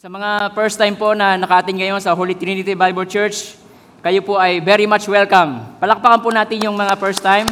[0.00, 3.52] Sa mga first time po na nakatin ngayon sa Holy Trinity Bible Church,
[4.00, 5.60] kayo po ay very much welcome.
[5.76, 7.44] Palakpakan po natin yung mga first time.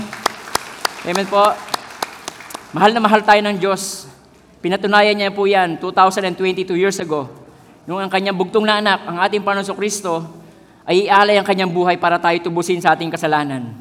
[1.05, 1.45] Amen po.
[2.73, 4.09] Mahal na mahal tayo ng Diyos.
[4.65, 7.29] Pinatunayan niya po yan 2022 years ago.
[7.85, 10.25] Nung ang kanyang bugtong na anak, ang ating Panginoon Kristo,
[10.89, 13.77] ay ialay ang kanyang buhay para tayo tubusin sa ating kasalanan.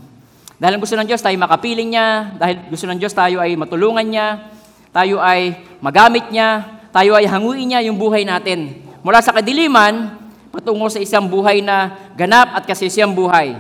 [0.60, 4.52] Dahil gusto ng Diyos tayo makapiling niya, dahil gusto ng Diyos tayo ay matulungan niya,
[4.92, 8.82] tayo ay magamit niya, tayo ay hanguin niya yung buhay natin.
[9.06, 10.18] Mula sa kadiliman,
[10.50, 13.54] patungo sa isang buhay na ganap at kasisiyang buhay.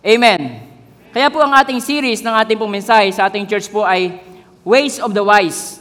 [0.00, 0.64] Amen.
[1.12, 4.16] Kaya po ang ating series ng ating pong mensahe sa ating church po ay
[4.64, 5.76] Ways of the Wise.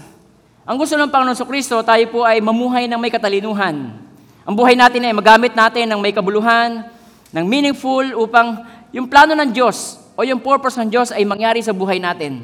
[0.68, 3.96] Ang gusto ng Panginoon Kristo, tayo po ay mamuhay ng may katalinuhan.
[4.44, 6.84] Ang buhay natin ay magamit natin ng may kabuluhan,
[7.32, 8.60] ng meaningful upang
[8.92, 12.44] yung plano ng Diyos o yung purpose ng Diyos ay mangyari sa buhay natin.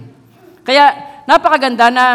[0.64, 0.96] Kaya
[1.28, 2.06] napakaganda na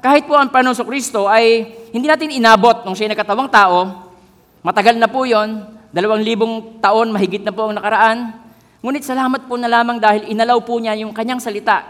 [0.00, 4.08] kahit po ang Panginoon Kristo ay hindi natin inabot nung siya nakatawang tao,
[4.64, 5.60] matagal na po yon,
[5.92, 8.32] dalawang libong taon, mahigit na po ang nakaraan.
[8.80, 11.84] Ngunit salamat po na lamang dahil inalaw po niya yung kanyang salita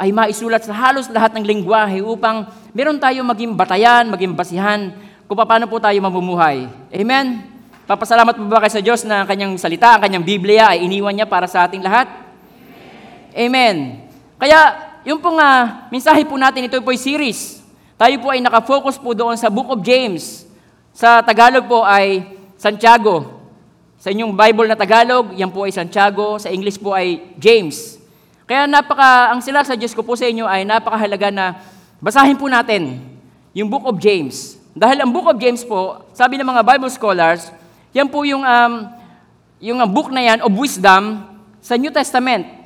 [0.00, 4.94] ay maisulat sa halos lahat ng lingwahe upang meron tayo maging batayan, maging basihan
[5.26, 6.70] kung paano po tayo mamumuhay.
[6.94, 7.42] Amen?
[7.90, 11.10] Papasalamat po ba kayo sa Diyos na ang kanyang salita, ang kanyang Biblia ay iniwan
[11.10, 12.06] niya para sa ating lahat?
[13.34, 14.06] Amen.
[14.38, 17.64] Kaya, yung pong uh, mensahe po natin, ito po ay series.
[17.96, 20.44] Tayo po ay nakafocus po doon sa Book of James.
[20.92, 23.40] Sa Tagalog po ay Santiago.
[24.00, 26.36] Sa inyong Bible na Tagalog, yan po ay Santiago.
[26.36, 27.96] Sa English po ay James.
[28.44, 31.60] Kaya napaka, ang sila sa ko po sa inyo ay napakahalaga na
[32.00, 33.00] basahin po natin
[33.56, 34.60] yung Book of James.
[34.76, 37.48] Dahil ang Book of James po, sabi ng mga Bible scholars,
[37.96, 38.72] yan po yung, um,
[39.60, 41.24] yung book na yan of wisdom
[41.60, 42.59] sa New Testament.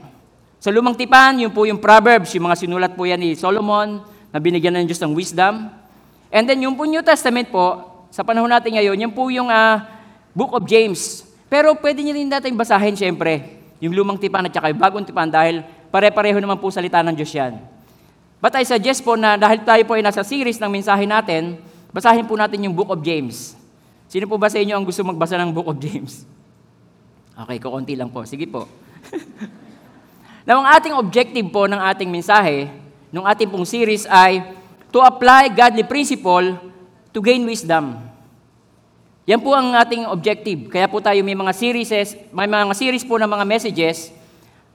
[0.65, 4.01] Sa lumang tipan, yun po yung Proverbs, yung mga sinulat po yan ni Solomon,
[4.33, 5.69] na binigyan ng Diyos ng wisdom.
[6.33, 9.85] And then yung po New Testament po, sa panahon natin ngayon, yan po yung uh,
[10.33, 11.21] Book of James.
[11.53, 15.29] Pero pwede niyo rin natin basahin, syempre, yung lumang tipan at saka yung bagong tipan
[15.29, 15.61] dahil
[15.93, 17.61] pare-pareho naman po salita ng Diyos yan.
[18.41, 21.61] But I suggest po na dahil tayo po ay nasa series ng mensahe natin,
[21.93, 23.53] basahin po natin yung Book of James.
[24.09, 26.25] Sino po ba sa inyo ang gusto magbasa ng Book of James?
[27.35, 28.23] Okay, kukunti lang po.
[28.25, 28.65] Sige po.
[30.45, 32.69] Now, ang ating objective po ng ating mensahe,
[33.09, 34.45] ng ating pong series ay
[34.93, 36.61] to apply godly principle
[37.17, 37.97] to gain wisdom.
[39.25, 40.69] Yan po ang ating objective.
[40.69, 41.89] Kaya po tayo may mga series,
[42.29, 44.13] may mga series po ng mga messages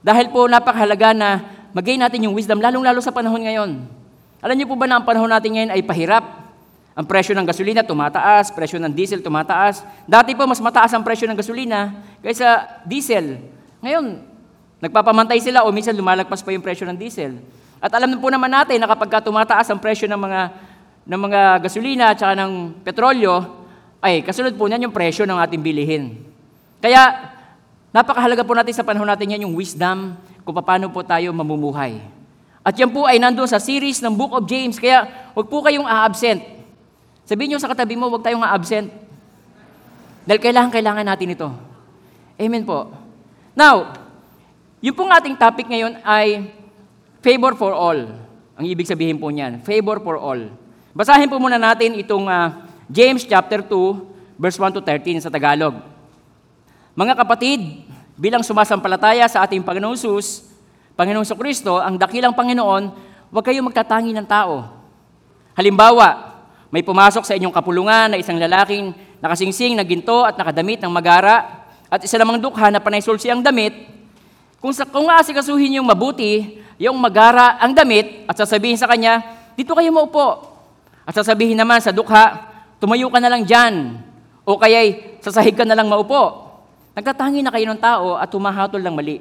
[0.02, 1.28] dahil po napakahalaga na
[1.70, 3.70] mag-gain natin yung wisdom, lalong-lalo sa panahon ngayon.
[4.42, 6.50] Alam niyo po ba na ang panahon natin ngayon ay pahirap?
[6.98, 9.86] Ang presyo ng gasolina tumataas, presyo ng diesel tumataas.
[10.02, 13.38] Dati po mas mataas ang presyo ng gasolina kaysa diesel.
[13.78, 14.29] Ngayon,
[14.80, 17.36] nagpapamantay sila o minsan lumalagpas pa yung presyo ng diesel.
[17.80, 20.40] At alam po naman natin na kapag tumataas ang presyo ng mga
[21.10, 23.40] ng mga gasolina at saka ng petrolyo,
[24.00, 26.16] ay kasunod po niyan yung presyo ng ating bilihin.
[26.80, 27.32] Kaya
[27.92, 32.00] napakahalaga po natin sa panahon natin yan yung wisdom kung paano po tayo mamumuhay.
[32.60, 34.76] At yan po ay nandoon sa series ng Book of James.
[34.76, 36.44] Kaya huwag po kayong a-absent.
[37.24, 38.92] Sabihin nyo sa katabi mo, huwag tayong a-absent.
[40.28, 41.48] Dahil kailangan, kailangan natin ito.
[42.36, 42.92] Amen po.
[43.56, 43.96] Now,
[44.80, 46.48] yung pong ating topic ngayon ay
[47.20, 48.00] favor for all.
[48.56, 50.40] Ang ibig sabihin po niyan, favor for all.
[50.96, 55.84] Basahin po muna natin itong uh, James chapter 2, verse 1 to 13 sa Tagalog.
[56.96, 57.60] Mga kapatid,
[58.16, 60.48] bilang sumasampalataya sa ating Panginoong Sus,
[60.96, 62.82] Panginoong Kristo, ang dakilang Panginoon,
[63.28, 64.64] huwag kayong magtatangi ng tao.
[65.56, 66.40] Halimbawa,
[66.72, 71.68] may pumasok sa inyong kapulungan na isang lalaking nakasingsing na ginto at nakadamit ng magara
[71.92, 73.99] at isa namang dukha na panay sulsi ang damit,
[74.60, 79.24] kung, sa, kung aasikasuhin yung mabuti, yung magara ang damit at sasabihin sa kanya,
[79.56, 80.52] dito kayo maupo.
[81.08, 82.44] At sasabihin naman sa dukha,
[82.76, 83.96] tumayo ka na lang dyan.
[84.44, 86.52] O kaya'y sasahig ka na lang maupo.
[86.92, 89.18] Nagtatangi na kayo ng tao at tumahatol ng mali.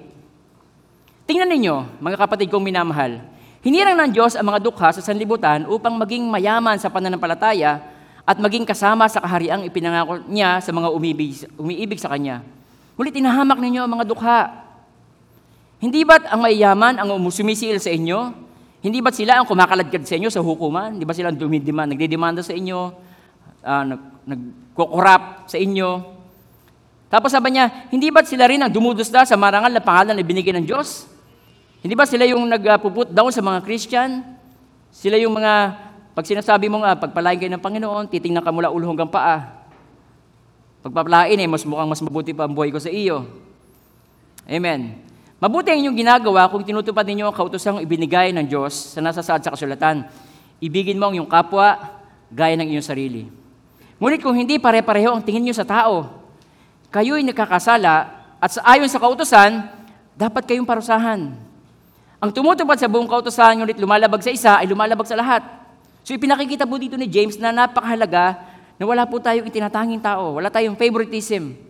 [1.23, 3.21] Tingnan ninyo, mga kapatid kong minamahal,
[3.63, 7.79] hinirang ng Diyos ang mga dukha sa sanlibutan upang maging mayaman sa pananampalataya
[8.25, 12.41] at maging kasama sa kahariang ipinangako niya sa mga umibig, umiibig sa Kanya.
[12.97, 14.37] Ngunit tinahamak ninyo ang mga dukha
[15.79, 18.35] hindi ba't ang mayayaman ang sumisiil sa inyo?
[18.83, 20.95] Hindi ba't sila ang kumakaladkad sa inyo sa hukuman?
[20.95, 22.79] Hindi ba sila ang dumidemand, nagdidemanda sa inyo,
[23.63, 26.19] uh, nag, nagkukurap sa inyo?
[27.07, 30.51] Tapos sabi niya, hindi ba't sila rin ang dumudusda sa marangal na pangalan na binigay
[30.55, 31.07] ng Diyos?
[31.79, 34.23] Hindi ba sila yung nagpuput down sa mga Christian?
[34.91, 35.79] Sila yung mga,
[36.11, 39.63] pag sinasabi mo nga, pagpalain kayo ng Panginoon, titingnan ka mula ulo hanggang paa.
[40.83, 43.27] Pagpapalain eh, mas mukhang mas mabuti pa ang buhay ko sa iyo.
[44.47, 45.08] Amen.
[45.39, 49.55] Mabuti ang inyong ginagawa kung tinutupad ninyo ang kautosang ibinigay ng Diyos sa nasasaad sa
[49.55, 50.03] kasulatan.
[50.59, 51.79] Ibigin mo ang iyong kapwa,
[52.27, 53.23] gaya ng iyong sarili.
[54.03, 56.11] Ngunit kung hindi pare-pareho ang tingin nyo sa tao,
[56.91, 59.63] kayo'y nakakasala at sa ayon sa kautosan,
[60.19, 61.31] dapat kayong parusahan.
[62.19, 65.39] Ang tumutupad sa buong kautosan, ngunit lumalabag sa isa, ay lumalabag sa lahat.
[66.03, 68.43] So ipinakikita po dito ni James na napakahalaga
[68.75, 71.68] na wala po tayong itinatanging tao, wala tayong favoritism.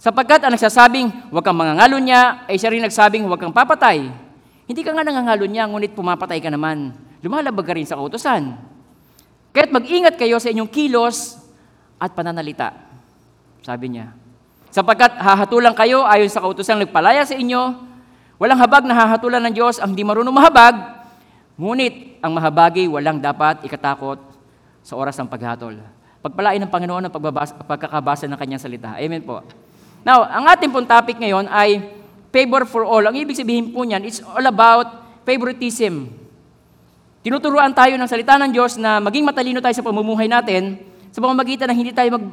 [0.00, 4.08] Sapagkat ang nagsasabing, huwag kang mangangalo niya, ay siya rin nagsabing, huwag kang papatay.
[4.64, 6.96] Hindi ka nga nangangalo niya, ngunit pumapatay ka naman.
[7.20, 8.56] Lumalabag ka rin sa kautosan.
[9.52, 11.36] Kaya't mag-ingat kayo sa inyong kilos
[12.00, 12.72] at pananalita.
[13.60, 14.16] Sabi niya.
[14.72, 17.60] Sapagkat hahatulan kayo ayon sa kautosan nagpalaya sa inyo,
[18.40, 20.80] walang habag na hahatulan ng Diyos ang di marunong mahabag,
[21.60, 24.16] ngunit ang mahabagi walang dapat ikatakot
[24.80, 25.76] sa oras ng paghatol.
[26.24, 28.96] Pagpalain ng Panginoon ang pagbabasa, pagkakabasa ng kanyang salita.
[28.96, 29.44] Amen po.
[30.00, 31.84] Now, ang ating pong topic ngayon ay
[32.32, 33.04] favor for all.
[33.04, 36.08] Ang ibig sabihin po niyan, it's all about favoritism.
[37.20, 40.80] Tinuturuan tayo ng salita ng Diyos na maging matalino tayo sa pamumuhay natin
[41.10, 42.24] sa pamamagitan ng hindi tayo mag,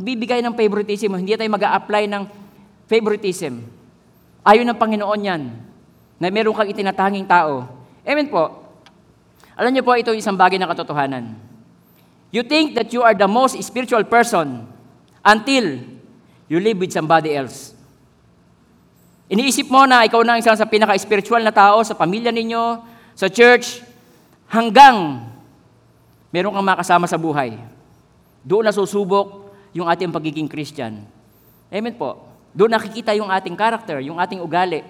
[0.00, 2.22] magbibigay ng favoritism, hindi tayo mag apply ng
[2.88, 3.60] favoritism.
[4.40, 5.42] Ayon ng Panginoon yan,
[6.16, 7.68] na meron kang itinatanging tao.
[8.06, 8.64] Amen po.
[9.60, 11.36] Alam niyo po, ito isang bagay na katotohanan.
[12.30, 14.64] You think that you are the most spiritual person
[15.26, 15.84] until
[16.50, 17.78] you live with somebody else.
[19.30, 22.82] Iniisip mo na ikaw na ang isang sa pinaka-spiritual na tao sa pamilya ninyo,
[23.14, 23.78] sa church,
[24.50, 25.22] hanggang
[26.34, 27.54] meron kang makasama sa buhay.
[28.42, 31.06] Doon na susubok yung ating pagiging Christian.
[31.70, 32.26] Amen po.
[32.50, 34.82] Doon nakikita yung ating character, yung ating ugali.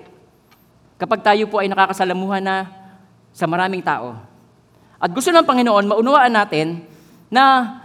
[0.96, 2.64] Kapag tayo po ay nakakasalamuhan na
[3.36, 4.16] sa maraming tao.
[4.96, 6.80] At gusto ng Panginoon, maunawaan natin
[7.28, 7.76] na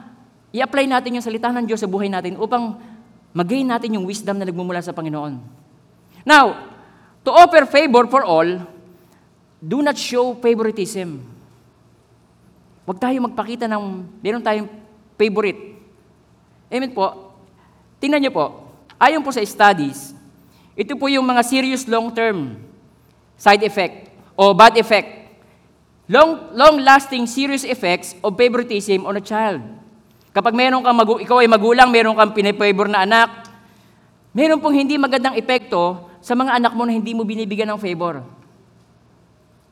[0.55, 2.94] i-apply natin yung salita ng Diyos sa buhay natin upang
[3.35, 5.43] mag-gain natin yung wisdom na nagmumula sa Panginoon.
[6.23, 6.71] Now,
[7.27, 8.63] to offer favor for all,
[9.59, 11.19] do not show favoritism.
[12.87, 14.71] Huwag tayo magpakita ng, meron tayong
[15.19, 15.75] favorite.
[16.71, 17.35] Amen po.
[17.99, 20.15] Tingnan niyo po, ayon po sa studies,
[20.71, 22.55] ito po yung mga serious long-term
[23.35, 25.27] side effect o bad effect.
[26.07, 29.59] Long, long-lasting serious effects of favoritism on a child.
[30.35, 33.47] Kapag meron kang magu- ikaw ay magulang, meron kang pinipavor na anak,
[34.35, 38.19] meron pong hindi magandang epekto sa mga anak mo na hindi mo binibigyan ng favor.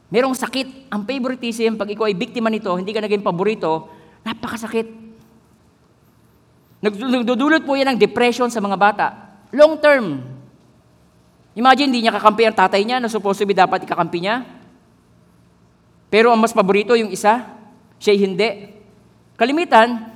[0.07, 0.87] Merong sakit.
[0.87, 3.91] Ang favoritism, pag ikaw ay biktima nito, hindi ka naging paborito,
[4.23, 4.87] napakasakit.
[6.79, 9.07] Nagdudulot po yan ng depression sa mga bata.
[9.51, 10.23] Long term.
[11.59, 14.47] Imagine, hindi niya kakampi ang tatay niya na supposed to be dapat ikakampi niya.
[16.07, 17.51] Pero ang mas paborito yung isa,
[17.99, 18.69] siya hindi.
[19.33, 20.12] Kalimitan,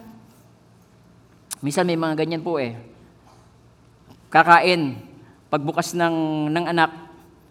[1.61, 2.77] Minsan may mga ganyan po eh.
[4.29, 4.99] Kakain,
[5.47, 6.91] pagbukas ng, ng anak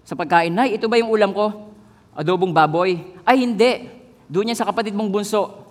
[0.06, 1.74] sa pagkain, Nay, ito ba yung ulam ko?
[2.14, 3.02] Adobong baboy.
[3.26, 3.90] Ay, hindi.
[4.30, 5.66] Doon niya sa kapatid mong bunso.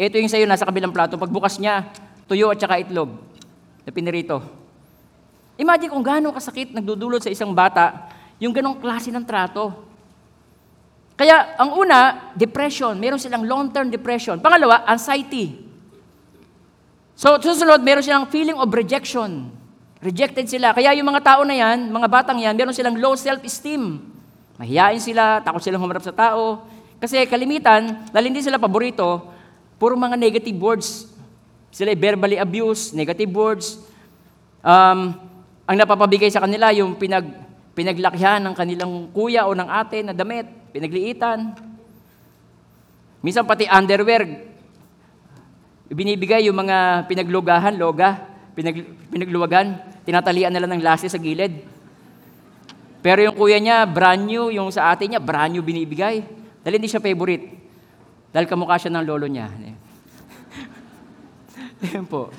[0.00, 1.20] Ito yung sa'yo, nasa kabilang plato.
[1.20, 1.92] Pagbukas niya,
[2.24, 3.12] tuyo at saka itlog
[3.84, 4.40] na pinirito.
[5.60, 8.10] Imagine kung gaano kasakit nagdudulot sa isang bata
[8.42, 9.70] yung ganong klase ng trato.
[11.14, 12.98] Kaya, ang una, depression.
[12.98, 14.42] Meron silang long-term depression.
[14.42, 15.63] Pangalawa, anxiety.
[17.14, 19.54] So, susunod, meron silang feeling of rejection.
[20.02, 20.74] Rejected sila.
[20.74, 24.02] Kaya yung mga tao na yan, mga batang yan, meron silang low self-esteem.
[24.58, 26.66] Mahihain sila, takot silang humarap sa tao.
[26.98, 29.30] Kasi kalimitan, dahil sila paborito,
[29.78, 31.10] puro mga negative words.
[31.70, 33.78] Sila verbally abused, negative words.
[34.62, 35.14] Um,
[35.66, 37.30] ang napapabigay sa kanila, yung pinag,
[37.78, 41.54] pinaglakihan ng kanilang kuya o ng ate na damit, pinagliitan.
[43.24, 44.53] Minsan pati underwear,
[45.92, 48.24] Binibigay yung mga pinaglugahan, loga,
[48.56, 49.76] pinag, pinagluwagan,
[50.08, 51.60] tinatalian nila ng lasi sa gilid.
[53.04, 56.24] Pero yung kuya niya, brand new, yung sa ate niya, brand new binibigay.
[56.64, 57.52] Dahil hindi siya favorite.
[58.32, 59.52] Dahil kamukha siya ng lolo niya.
[61.92, 62.32] Yan po.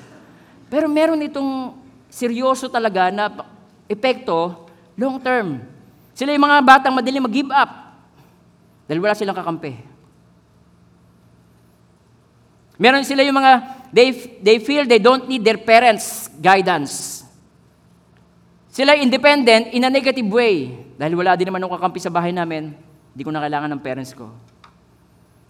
[0.66, 1.78] Pero meron itong
[2.10, 3.30] seryoso talaga na
[3.86, 4.66] epekto
[4.98, 5.62] long term.
[6.18, 7.94] Sila yung mga batang madaling mag-give up.
[8.90, 9.78] Dahil wala silang kakampi.
[12.76, 13.52] Meron sila yung mga,
[13.92, 14.08] they,
[14.44, 17.24] they feel they don't need their parents' guidance.
[18.68, 20.68] Sila independent in a negative way.
[21.00, 22.76] Dahil wala din naman nung kakampi sa bahay namin,
[23.16, 24.28] hindi ko na kailangan ng parents ko.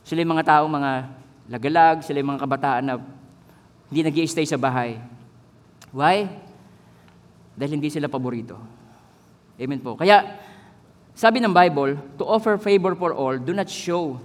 [0.07, 0.93] Sila yung mga tao, mga
[1.51, 2.95] lagalag, sila yung mga kabataan na
[3.91, 5.03] hindi nag stay sa bahay.
[5.91, 6.31] Why?
[7.59, 8.55] Dahil hindi sila paborito.
[9.59, 9.99] Amen po.
[9.99, 10.39] Kaya,
[11.17, 14.21] sabi ng Bible, to offer favor for all, do not show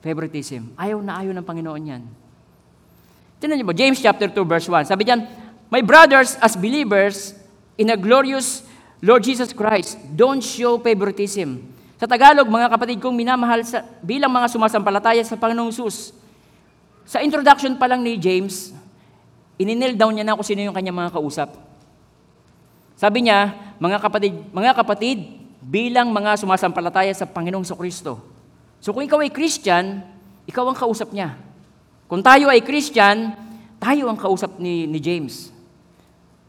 [0.00, 0.72] favoritism.
[0.80, 2.02] Ayaw na ayaw ng Panginoon yan.
[3.40, 4.92] Tinan niyo po, James chapter 2 verse 1.
[4.92, 5.24] Sabi diyan,
[5.72, 7.32] My brothers, as believers
[7.80, 8.60] in a glorious
[9.00, 11.64] Lord Jesus Christ, don't show favoritism.
[11.96, 16.12] Sa Tagalog, mga kapatid kong minamahal sa, bilang mga sumasampalataya sa Panginoong Sus.
[17.08, 18.76] Sa introduction pa lang ni James,
[19.56, 21.56] ininil down niya na kung sino yung kanyang mga kausap.
[23.00, 25.18] Sabi niya, mga kapatid, mga kapatid,
[25.64, 28.20] bilang mga sumasampalataya sa Panginoong Kristo.
[28.84, 30.04] So kung ikaw ay Christian,
[30.44, 31.36] ikaw ang kausap niya.
[32.10, 33.38] Kung tayo ay Christian,
[33.78, 35.54] tayo ang kausap ni, ni James.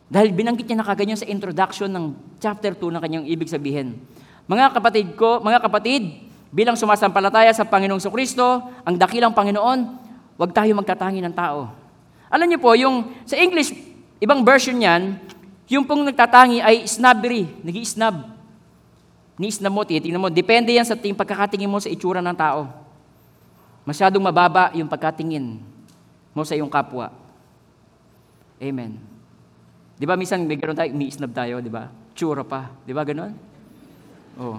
[0.10, 4.01] Dahil binanggit niya na kaganyan sa introduction ng chapter 2 ng kanyang ibig sabihin.
[4.50, 9.80] Mga kapatid ko, mga kapatid, bilang sumasampalataya sa Panginoong Kristo, ang dakilang Panginoon,
[10.34, 11.70] huwag tayo magtatangi ng tao.
[12.34, 13.70] Alam niyo po, yung sa English,
[14.18, 15.13] ibang version niyan,
[15.70, 18.34] yung pong nagtatangi ay snobbery, nag-i-snub.
[19.38, 20.34] Ni-snub mo, titingnan mo.
[20.34, 22.81] Depende yan sa ting pagkakatingin mo sa itsura ng tao.
[23.88, 25.58] Masyadong mababa yung pagkatingin
[26.32, 27.10] mo sa iyong kapwa.
[28.62, 29.02] Amen.
[29.98, 31.90] Di ba minsan may ganoon tayo, ni-snub tayo, di ba?
[32.14, 32.70] Tsura pa.
[32.86, 33.34] Di ba ganoon?
[34.38, 34.58] Oh.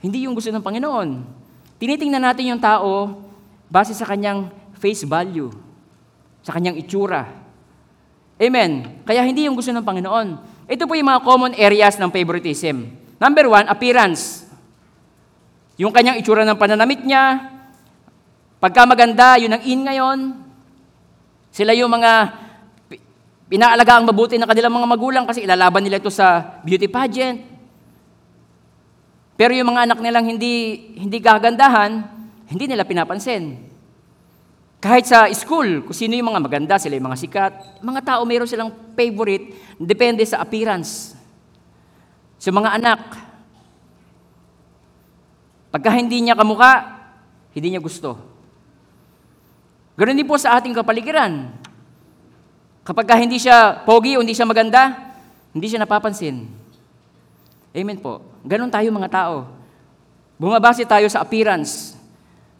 [0.00, 1.08] Hindi yung gusto ng Panginoon.
[1.80, 3.20] Tinitingnan natin yung tao
[3.68, 5.52] base sa kanyang face value,
[6.44, 7.44] sa kanyang itsura,
[8.34, 9.02] Amen.
[9.06, 10.28] Kaya hindi yung gusto ng Panginoon.
[10.66, 12.90] Ito po yung mga common areas ng favoritism.
[13.22, 14.42] Number one, appearance.
[15.78, 17.53] Yung kanyang itsura ng pananamit niya,
[18.64, 20.18] pagka maganda, yun ang in ngayon.
[21.52, 22.32] Sila yung mga
[23.44, 27.44] pinaalaga ang mabuti ng kanilang mga magulang kasi ilalaban nila ito sa beauty pageant.
[29.36, 32.08] Pero yung mga anak nilang hindi, hindi gagandahan,
[32.48, 33.68] hindi nila pinapansin.
[34.80, 37.52] Kahit sa school, kung sino yung mga maganda, sila yung mga sikat,
[37.84, 41.12] mga tao mayroon silang favorite, depende sa appearance.
[42.40, 43.00] Sa mga anak,
[45.68, 46.72] pagka hindi niya kamuka,
[47.52, 48.33] hindi niya gusto.
[49.94, 51.54] Ganoon din po sa ating kapaligiran.
[52.82, 54.92] Kapag hindi siya pogi o hindi siya maganda,
[55.54, 56.50] hindi siya napapansin.
[57.74, 58.22] Amen po.
[58.42, 59.48] Ganon tayo mga tao.
[60.34, 61.94] Bumabase tayo sa appearance.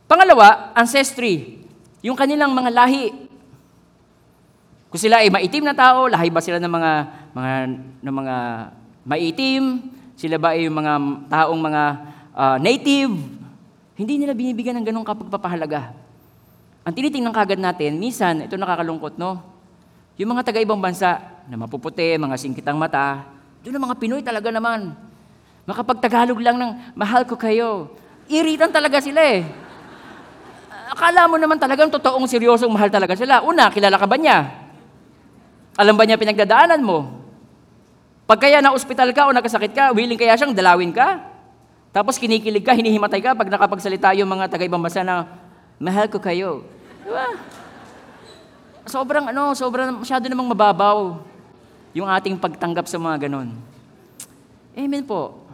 [0.06, 1.58] Pangalawa, ancestry.
[2.06, 3.10] Yung kanilang mga lahi.
[4.88, 6.92] Kung sila ay maitim na tao, lahi ba sila ng mga
[7.34, 7.52] mga
[7.98, 8.36] ng mga
[9.02, 9.62] maitim?
[10.14, 10.92] Sila ba ay yung mga
[11.26, 11.82] taong mga
[12.30, 13.14] uh, native?
[13.98, 16.03] Hindi nila binibigyan ng ganong kapagpapahalaga.
[16.84, 19.40] Ang tinitingnan kagad natin, minsan, ito nakakalungkot, no?
[20.20, 23.24] Yung mga taga-ibang bansa na mapuputi, mga singkitang mata,
[23.64, 24.92] doon ang mga Pinoy talaga naman.
[25.64, 27.96] Makapagtagalog lang ng mahal ko kayo.
[28.28, 29.64] Iritan talaga sila eh
[30.94, 33.42] akala mo naman talagang totoong seryosong mahal talaga sila.
[33.42, 34.46] Una, kilala ka ba niya?
[35.74, 37.10] Alam ba niya pinagdadaanan mo?
[38.24, 41.20] Pag kaya na ospital ka o nakasakit ka, willing kaya siyang dalawin ka?
[41.90, 45.26] Tapos kinikilig ka, hinihimatay ka pag nakapagsalita yung mga taga-ibang bansa na,
[45.82, 46.62] mahal ko kayo.
[47.04, 47.28] Diba?
[48.88, 51.20] Sobrang ano, sobrang masyado namang mababaw
[51.92, 53.52] yung ating pagtanggap sa mga ganon.
[54.74, 55.44] Amen po.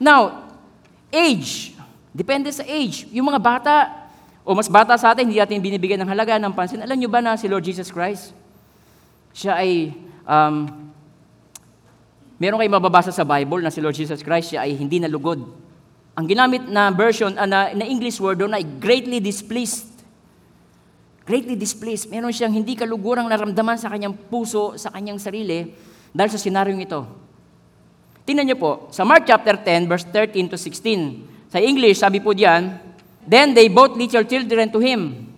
[0.00, 0.48] Now,
[1.12, 1.76] age.
[2.16, 3.04] Depende sa age.
[3.12, 3.74] Yung mga bata,
[4.40, 6.80] o mas bata sa atin, hindi natin binibigyan ng halaga, ng pansin.
[6.80, 8.32] Alam nyo ba na si Lord Jesus Christ?
[9.36, 9.92] Siya ay,
[10.24, 10.64] um,
[12.40, 15.65] meron kayo mababasa sa Bible na si Lord Jesus Christ, siya ay hindi nalugod.
[16.16, 19.92] Ang ginamit na version, uh, na, na English word doon ay greatly displeased.
[21.28, 22.08] Greatly displeased.
[22.08, 25.76] Meron siyang hindi kalugurang naramdaman sa kanyang puso, sa kanyang sarili,
[26.16, 27.04] dahil sa senaryong ito.
[28.24, 32.32] Tingnan niyo po, sa Mark chapter 10, verse 13 to 16, sa English, sabi po
[32.32, 32.80] diyan,
[33.28, 35.28] then they both little children to him.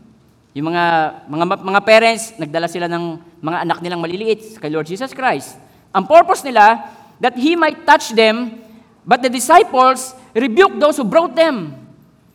[0.55, 0.85] Yung mga,
[1.27, 5.59] mga, mga parents, nagdala sila ng mga anak nilang maliliit kay Lord Jesus Christ.
[5.91, 6.87] Ang purpose nila,
[7.19, 8.63] that He might touch them,
[9.09, 11.73] but the disciples rebuke those who brought them.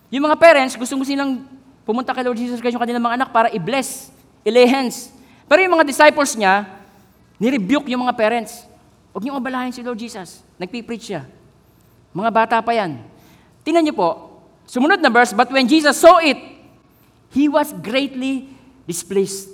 [0.10, 1.46] Yung mga parents, gusto gusto silang
[1.86, 4.10] pumunta kay Lord Jesus Christ yung kanilang mga anak para i-bless,
[4.42, 4.66] i-lay.
[5.46, 6.66] Pero yung mga disciples niya,
[7.38, 8.66] ni-rebuke yung mga parents.
[9.14, 10.42] Huwag niyong abalahin si Lord Jesus.
[10.58, 11.22] Nagpipreach siya.
[12.10, 12.98] Mga bata pa yan.
[13.62, 14.10] Tingnan niyo po,
[14.66, 16.42] sumunod na verse, but when Jesus saw it,
[17.30, 18.50] he was greatly
[18.90, 19.54] displeased.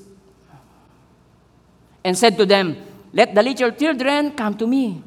[2.00, 2.80] And said to them,
[3.12, 5.02] Let the little children come to me.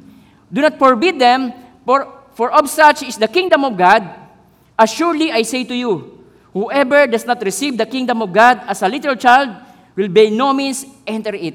[0.52, 1.54] Do not forbid them,
[1.84, 4.02] for, for of such is the kingdom of God.
[4.78, 8.88] Assuredly I say to you, whoever does not receive the kingdom of God as a
[8.88, 9.50] little child
[9.96, 11.54] will by no means enter it.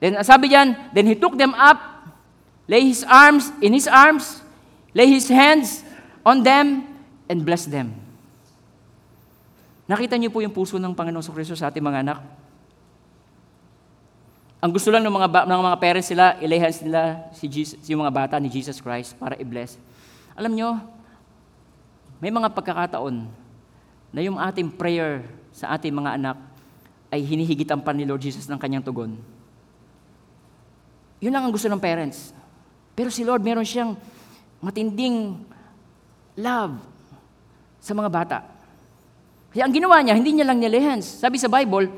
[0.00, 1.76] Then sabi diyan, then he took them up,
[2.68, 4.40] lay his arms in his arms,
[4.96, 5.84] lay his hands
[6.24, 6.88] on them
[7.28, 7.92] and bless them.
[9.90, 12.39] Nakita niyo po yung puso ng Panginoon sa Kristo sa ating mga anak?
[14.60, 18.12] Ang gusto lang ng mga, ng mga parents sila, ilay nila si Jesus, yung mga
[18.12, 19.80] bata ni Jesus Christ para i-bless.
[20.36, 20.76] Alam niyo,
[22.20, 23.24] may mga pagkakataon
[24.12, 26.36] na yung ating prayer sa ating mga anak
[27.08, 29.16] ay hinihigitan pa ni Lord Jesus ng kanyang tugon.
[31.24, 32.36] Yun lang ang gusto ng parents.
[32.92, 33.96] Pero si Lord, meron siyang
[34.60, 35.40] matinding
[36.36, 36.76] love
[37.80, 38.38] sa mga bata.
[39.56, 41.24] Kaya ang ginawa niya, hindi niya lang nilehens.
[41.24, 41.88] Sabi sa Bible,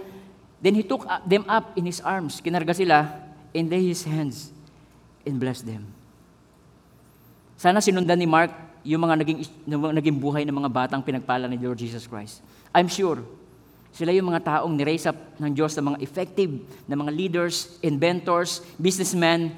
[0.62, 2.38] then he took uh, them up in his arms.
[2.38, 3.10] Kinarga sila
[3.50, 4.54] and lay his hands
[5.26, 5.90] and blessed them.
[7.58, 8.50] Sana sinundan ni Mark
[8.82, 9.38] yung mga naging,
[9.68, 12.42] naging buhay ng mga batang pinagpala ni Lord Jesus Christ.
[12.74, 13.22] I'm sure,
[13.94, 16.50] sila yung mga taong ni-raise up ng Diyos na mga effective
[16.88, 19.54] na mga leaders, inventors, businessmen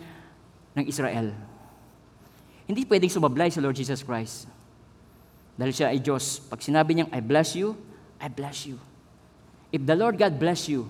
[0.77, 1.33] ng Israel.
[2.69, 4.51] Hindi pwedeng sumablay sa Lord Jesus Christ.
[5.55, 6.43] Dahil siya ay Diyos.
[6.51, 7.79] Pag sinabi niyang, I bless you,
[8.19, 8.77] I bless you.
[9.75, 10.87] If the Lord God bless you,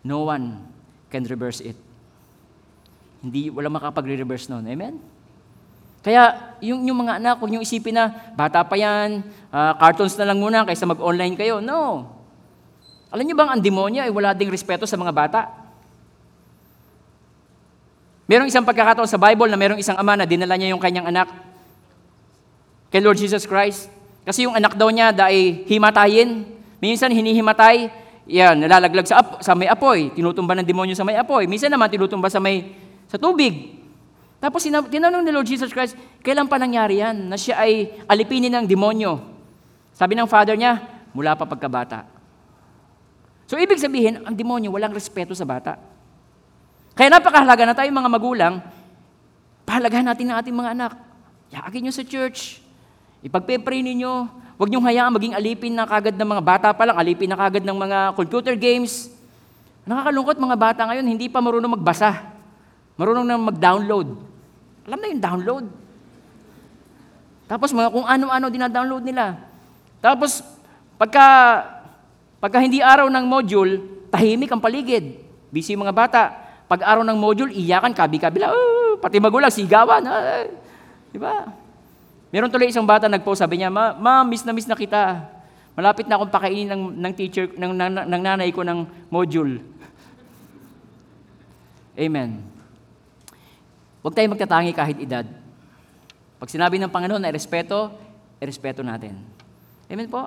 [0.00, 0.64] no one
[1.12, 1.76] can reverse it.
[3.20, 4.64] Hindi, wala makapag-reverse noon.
[4.64, 4.96] Amen?
[6.00, 9.20] Kaya yung, yung mga anak, huwag niyong isipin na, bata pa yan,
[9.52, 11.60] uh, cartoons na lang muna kaysa mag-online kayo.
[11.60, 12.08] No.
[13.12, 15.40] Alam niyo bang ang demonya ay wala ding respeto sa mga bata?
[18.24, 21.28] Merong isang pagkakataon sa Bible na merong isang ama na dinala niya yung kanyang anak
[22.88, 23.92] kay Lord Jesus Christ.
[24.24, 26.53] Kasi yung anak daw niya dahil himatayin.
[26.84, 27.88] Minsan hinihimatay,
[28.28, 30.12] yan, nalalaglag sa, sa may apoy.
[30.12, 31.48] Tinutumba ng demonyo sa may apoy.
[31.48, 32.76] Minsan naman tinutumba sa may
[33.08, 33.80] sa tubig.
[34.36, 38.68] Tapos tinanong ni Lord Jesus Christ, kailan pa nangyari yan na siya ay alipinin ng
[38.68, 39.16] demonyo?
[39.96, 40.84] Sabi ng father niya,
[41.16, 42.04] mula pa pagkabata.
[43.48, 45.80] So ibig sabihin, ang demonyo walang respeto sa bata.
[46.92, 48.60] Kaya napakahalaga na tayo mga magulang,
[49.64, 50.92] pahalagahan natin ang ating mga anak.
[51.48, 52.60] Yakin nyo sa church.
[53.24, 54.43] Ipagpe-pray ninyo.
[54.54, 57.66] Huwag niyong hayaan maging alipin na kagad ng mga bata pa lang, alipin na kagad
[57.66, 59.10] ng mga computer games.
[59.82, 62.22] Nakakalungkot mga bata ngayon, hindi pa marunong magbasa.
[62.94, 64.14] Marunong na mag-download.
[64.86, 65.66] Alam na yung download.
[67.50, 69.42] Tapos mga kung ano-ano dinadownload nila.
[69.98, 70.40] Tapos
[70.94, 71.26] pagka,
[72.38, 73.82] pagka hindi araw ng module,
[74.14, 75.18] tahimik ang paligid.
[75.50, 76.22] Busy mga bata.
[76.64, 80.00] Pag araw ng module, iyakan, kabi-kabila, oh, pati magulang, sigawan.
[80.08, 80.48] Ah,
[81.12, 81.63] di ba?
[82.34, 85.22] Meron tuloy isang bata nagpost, sabi niya, ma, ma, miss na miss na kita.
[85.78, 89.62] Malapit na akong pakainin ng, ng teacher, ng, ng, ng nanay ko ng module.
[91.94, 92.42] Amen.
[94.02, 95.22] Huwag tayong magtatangi kahit edad.
[96.42, 97.94] Pag sinabi ng Panginoon na respeto,
[98.42, 99.14] respeto natin.
[99.86, 100.26] Amen po?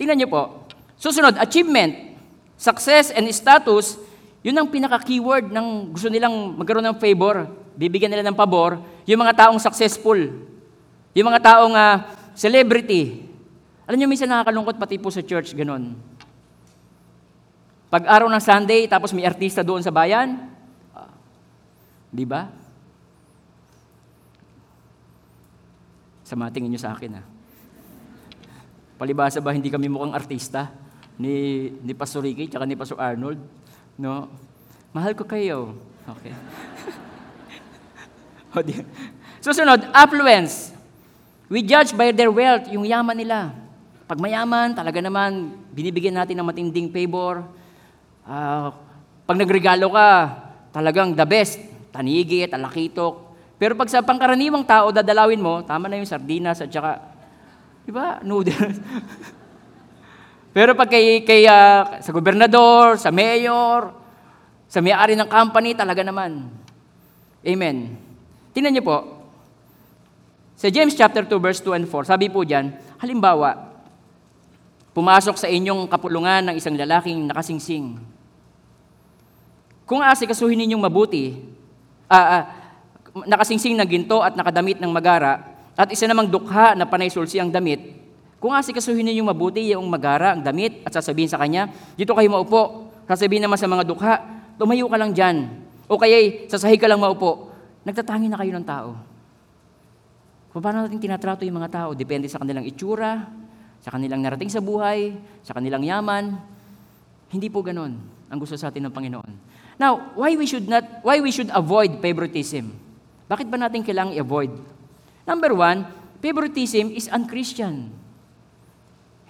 [0.00, 0.64] Tingnan niyo po.
[0.96, 2.16] Susunod, achievement,
[2.56, 4.00] success, and status,
[4.40, 7.44] yun ang pinaka-keyword ng gusto nilang magkaroon ng favor.
[7.76, 10.48] Bibigyan nila ng pabor, yung mga taong successful.
[11.14, 11.96] Yung mga taong uh,
[12.38, 13.26] celebrity.
[13.86, 15.98] Alam niyo, minsan nakakalungkot pati po sa church, ganun.
[17.90, 20.46] Pag araw ng Sunday, tapos may artista doon sa bayan,
[20.94, 21.10] uh,
[22.14, 22.46] di ba?
[26.22, 27.22] Samating inyo sa akin ha.
[28.94, 30.70] Palibasa ba hindi kami mukhang artista
[31.18, 33.42] ni ni Pastor Ricky tsaka ni Pastor Arnold?
[33.98, 34.30] No?
[34.94, 35.74] Mahal ko kayo.
[36.06, 36.30] Okay.
[39.46, 40.79] Susunod, affluence.
[41.50, 43.50] We judge by their wealth, yung yaman nila.
[44.06, 47.42] Pag mayaman, talaga naman, binibigyan natin ng matinding favor.
[48.22, 48.70] Uh,
[49.26, 50.10] pag nagregalo ka,
[50.70, 51.58] talagang the best.
[51.90, 56.96] Tanigit, alakitok, pero pag sa pangkaraniwang tao, dadalawin mo, tama na yung sardinas at saka,
[57.84, 58.80] di ba, noodles.
[60.56, 63.94] Pero pag kay, kay uh, sa gobernador, sa mayor,
[64.66, 66.50] sa may-ari ng company, talaga naman.
[67.46, 67.94] Amen.
[68.50, 69.19] Tingnan niyo po,
[70.60, 72.68] sa James chapter 2 verse 2 and 4, sabi po diyan,
[73.00, 73.72] halimbawa,
[74.92, 77.96] pumasok sa inyong kapulungan ng isang lalaking nakasingsing.
[79.88, 81.32] Kung asikasuhin ninyong mabuti,
[82.12, 82.44] uh, uh,
[83.24, 85.48] nakasingsing na ginto at nakadamit ng magara,
[85.80, 87.80] at isa namang dukha na panay sulsi ang damit,
[88.36, 92.92] kung asikasuhin ninyong mabuti yung magara, ang damit, at sasabihin sa kanya, dito kayo maupo.
[93.08, 94.20] Sasabihin naman sa mga dukha,
[94.60, 95.36] tumayo ka lang dyan.
[95.88, 97.48] O kaya, sasahig ka lang maupo.
[97.88, 99.09] Nagtatangi na kayo ng tao.
[100.50, 101.88] Paano natin tinatrato yung mga tao?
[101.94, 103.30] Depende sa kanilang itsura,
[103.78, 105.14] sa kanilang narating sa buhay,
[105.46, 106.34] sa kanilang yaman.
[107.30, 107.94] Hindi po ganon
[108.26, 109.32] ang gusto sa atin ng Panginoon.
[109.78, 112.74] Now, why we should not, why we should avoid favoritism?
[113.30, 114.50] Bakit ba natin kailangang i-avoid?
[115.24, 115.86] Number one,
[116.18, 117.94] favoritism is unchristian.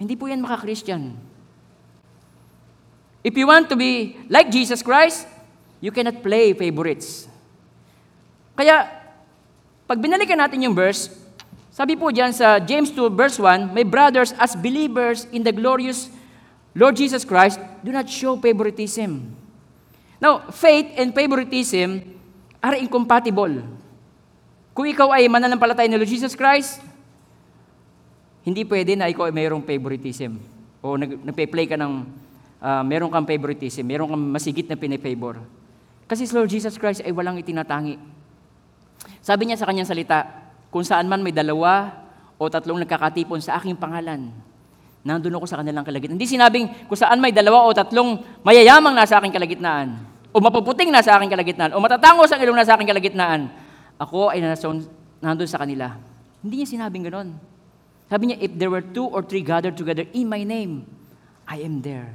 [0.01, 1.13] Hindi po yan maka-Christian.
[3.21, 5.29] If you want to be like Jesus Christ,
[5.77, 7.29] you cannot play favorites.
[8.57, 9.00] Kaya,
[9.91, 11.11] pag binalikan natin yung verse,
[11.67, 16.07] sabi po diyan sa James 2 verse 1, My brothers, as believers in the glorious
[16.71, 19.35] Lord Jesus Christ, do not show favoritism.
[20.23, 22.07] Now, faith and favoritism
[22.63, 23.51] are incompatible.
[24.71, 26.79] Kung ikaw ay mananampalatay ni Lord Jesus Christ,
[28.47, 30.39] hindi pwede na ikaw ay mayroong favoritism.
[30.79, 32.07] O nag, nagpe-play ka ng,
[32.63, 35.43] uh, meron kang favoritism, meron kang masigit na pinifavor.
[36.07, 38.20] Kasi si Lord Jesus Christ ay walang itinatangi.
[39.21, 40.25] Sabi niya sa kanyang salita,
[40.73, 41.93] kung saan man may dalawa
[42.41, 44.33] o tatlong nagkakatipon sa aking pangalan,
[45.01, 46.17] Nandun ako sa kanilang kalagitnaan.
[46.17, 49.97] Hindi sinabing kung saan may dalawa o tatlong mayayamang nasa aking kalagitnaan,
[50.29, 53.49] o mapuputing nasa aking kalagitnaan, o matatangos ang ilong nasa aking kalagitnaan.
[53.97, 54.85] Ako ay nason,
[55.17, 55.97] nandun sa kanila.
[56.45, 57.33] Hindi niya sinabing ganon.
[58.05, 60.85] Sabi niya, if there were two or three gathered together in my name,
[61.49, 62.13] I am there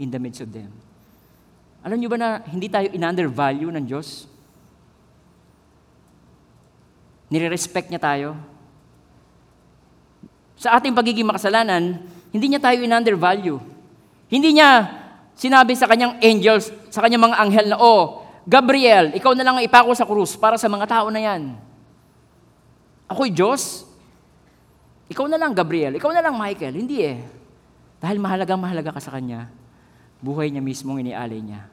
[0.00, 0.72] in the midst of them.
[1.84, 4.24] Alam niyo ba na hindi tayo in-undervalue ng Diyos?
[7.30, 8.38] Nire-respect niya tayo.
[10.56, 13.60] Sa ating pagiging makasalanan, hindi niya tayo in-undervalue.
[14.30, 14.88] Hindi niya
[15.36, 19.66] sinabi sa kanyang angels, sa kanyang mga anghel na, Oh, Gabriel, ikaw na lang ang
[19.66, 21.58] ipako sa krus para sa mga tao na yan.
[23.10, 23.86] Ako'y Diyos?
[25.10, 25.98] Ikaw na lang, Gabriel.
[25.98, 26.74] Ikaw na lang, Michael.
[26.74, 27.18] Hindi eh.
[28.02, 29.50] Dahil mahalagang mahalaga ka sa Kanya,
[30.22, 31.66] buhay niya mismong inialay niya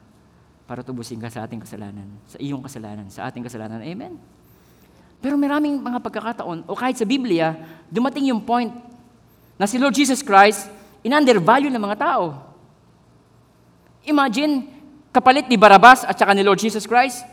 [0.64, 3.82] para tubusin ka sa ating kasalanan, sa iyong kasalanan, sa ating kasalanan.
[3.84, 4.16] Amen?
[5.24, 7.56] Pero maraming mga pagkakataon, o kahit sa Biblia,
[7.88, 8.68] dumating yung point
[9.56, 10.68] na si Lord Jesus Christ,
[11.00, 12.44] in-undervalue ng mga tao.
[14.04, 14.68] Imagine,
[15.08, 17.24] kapalit ni Barabas at saka ni Lord Jesus Christ.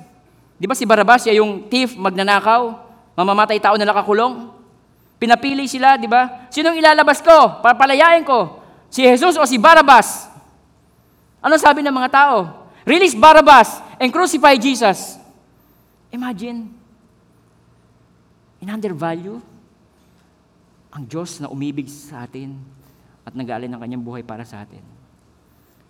[0.55, 2.79] Di ba si Barabas, siya yung thief, magnanakaw,
[3.11, 4.55] mamamatay tao na nakakulong?
[5.19, 6.47] Pinapili sila, di ba?
[6.47, 7.59] Sinong ilalabas ko?
[7.59, 8.63] Papalayain ko?
[8.87, 10.31] Si Jesus o si Barabas?
[11.43, 12.37] Ano sabi ng mga tao?
[12.87, 15.19] Release Barabbas and crucify Jesus.
[16.07, 16.80] Imagine,
[18.61, 19.41] in-undervalue
[20.91, 22.55] ang Diyos na umibig sa atin
[23.25, 24.83] at nag-aalay ng kanyang buhay para sa atin.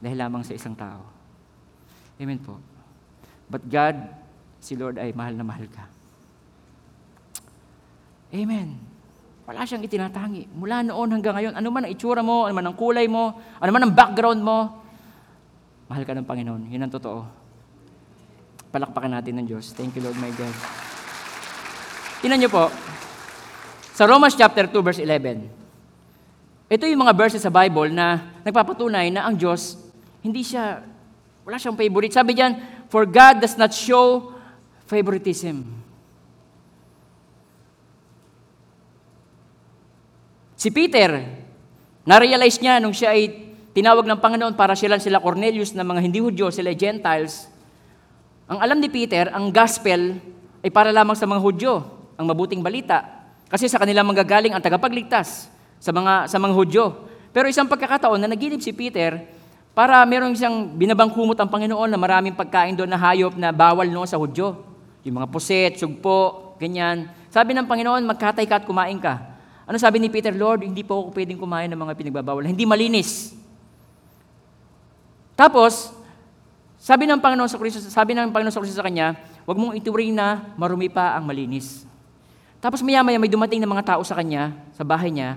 [0.02, 1.04] Dahil lamang sa isang tao.
[2.18, 2.58] Amen po.
[3.52, 3.98] But God,
[4.64, 5.86] si Lord ay mahal na mahal ka.
[8.32, 8.80] Amen.
[9.44, 10.48] Wala siyang itinatangi.
[10.56, 13.70] Mula noon hanggang ngayon, ano man ang itsura mo, ano man ang kulay mo, ano
[13.74, 14.80] man ang background mo,
[15.92, 16.72] mahal ka ng Panginoon.
[16.72, 17.28] Yun ang totoo.
[18.72, 19.76] Palakpakan natin ng Diyos.
[19.76, 20.91] Thank you, Lord my God.
[22.22, 22.70] Tingnan niyo po,
[23.98, 25.50] sa Romans chapter 2, verse 11,
[26.72, 29.76] ito yung mga verses sa Bible na nagpapatunay na ang Diyos,
[30.22, 30.86] hindi siya,
[31.44, 32.14] wala siyang favorite.
[32.14, 34.32] Sabi diyan, for God does not show
[34.86, 35.66] favoritism.
[40.56, 41.26] Si Peter,
[42.06, 46.22] na-realize niya nung siya ay tinawag ng Panginoon para sila sila Cornelius na mga hindi
[46.22, 47.50] Hudyo, sila Gentiles.
[48.46, 50.22] Ang alam ni Peter, ang gospel
[50.62, 53.04] ay para lamang sa mga Hudyo, ang mabuting balita.
[53.52, 56.86] Kasi sa kanila manggagaling ang tagapagligtas sa mga sa mga Hudyo.
[57.32, 59.24] Pero isang pagkakataon na naginip si Peter
[59.72, 64.04] para merong isang binabangkumot ang Panginoon na maraming pagkain doon na hayop na bawal no
[64.04, 64.68] sa Hudyo.
[65.02, 67.10] Yung mga puset, sugpo, ganyan.
[67.32, 69.18] Sabi ng Panginoon, magkatay ka at kumain ka.
[69.66, 72.44] Ano sabi ni Peter, Lord, hindi po ako pwedeng kumain ng mga pinagbabawal.
[72.44, 73.32] Hindi malinis.
[75.34, 75.96] Tapos,
[76.76, 79.16] sabi ng Panginoon sa Kristo, sabi ng Panginoon sa Kristo sa kanya,
[79.48, 81.88] huwag mong ituring na marumi pa ang malinis.
[82.62, 85.36] Tapos maya-maya may dumating na mga tao sa kanya, sa bahay niya,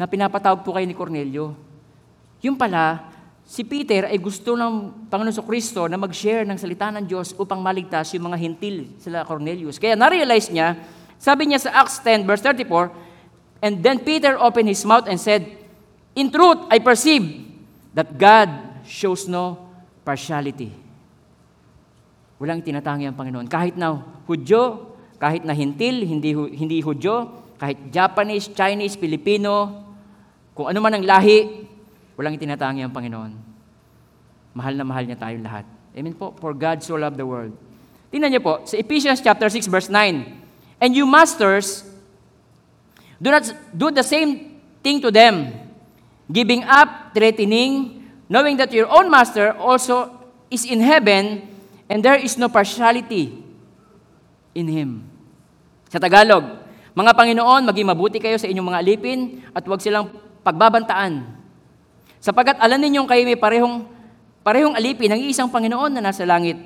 [0.00, 1.52] na pinapatawag po kayo ni Cornelio.
[2.40, 3.12] Yung pala,
[3.44, 7.60] si Peter ay gusto ng Panginoon sa Kristo na mag-share ng salita ng Diyos upang
[7.60, 9.76] maligtas yung mga hintil sila Cornelius.
[9.76, 10.80] Kaya na-realize niya,
[11.20, 15.46] sabi niya sa Acts 10 verse 34, And then Peter opened his mouth and said,
[16.18, 17.46] In truth, I perceive
[17.94, 18.50] that God
[18.88, 19.70] shows no
[20.02, 20.72] partiality.
[22.42, 23.46] Walang tinatangi ang Panginoon.
[23.46, 24.91] Kahit na Hudyo,
[25.22, 29.70] kahit na hintil, hindi, hindi Hudyo, kahit Japanese, Chinese, Filipino,
[30.50, 31.62] kung ano man ang lahi,
[32.18, 33.30] walang tinatangi ang Panginoon.
[34.58, 35.62] Mahal na mahal niya tayong lahat.
[35.94, 36.34] Amen po.
[36.42, 37.54] For God so loved the world.
[38.10, 40.82] Tingnan niyo po, sa Ephesians chapter 6 verse 9.
[40.82, 41.86] And you masters,
[43.22, 45.54] Do not do the same thing to them,
[46.26, 50.10] giving up, threatening, knowing that your own master also
[50.50, 51.46] is in heaven,
[51.86, 53.38] and there is no partiality
[54.58, 55.11] in him.
[55.92, 56.64] Sa Tagalog,
[56.96, 60.08] mga Panginoon, maging mabuti kayo sa inyong mga alipin at huwag silang
[60.40, 61.20] pagbabantaan.
[62.16, 63.84] Sapagat alam ninyong kayo may parehong,
[64.40, 66.56] parehong alipin ng isang Panginoon na nasa langit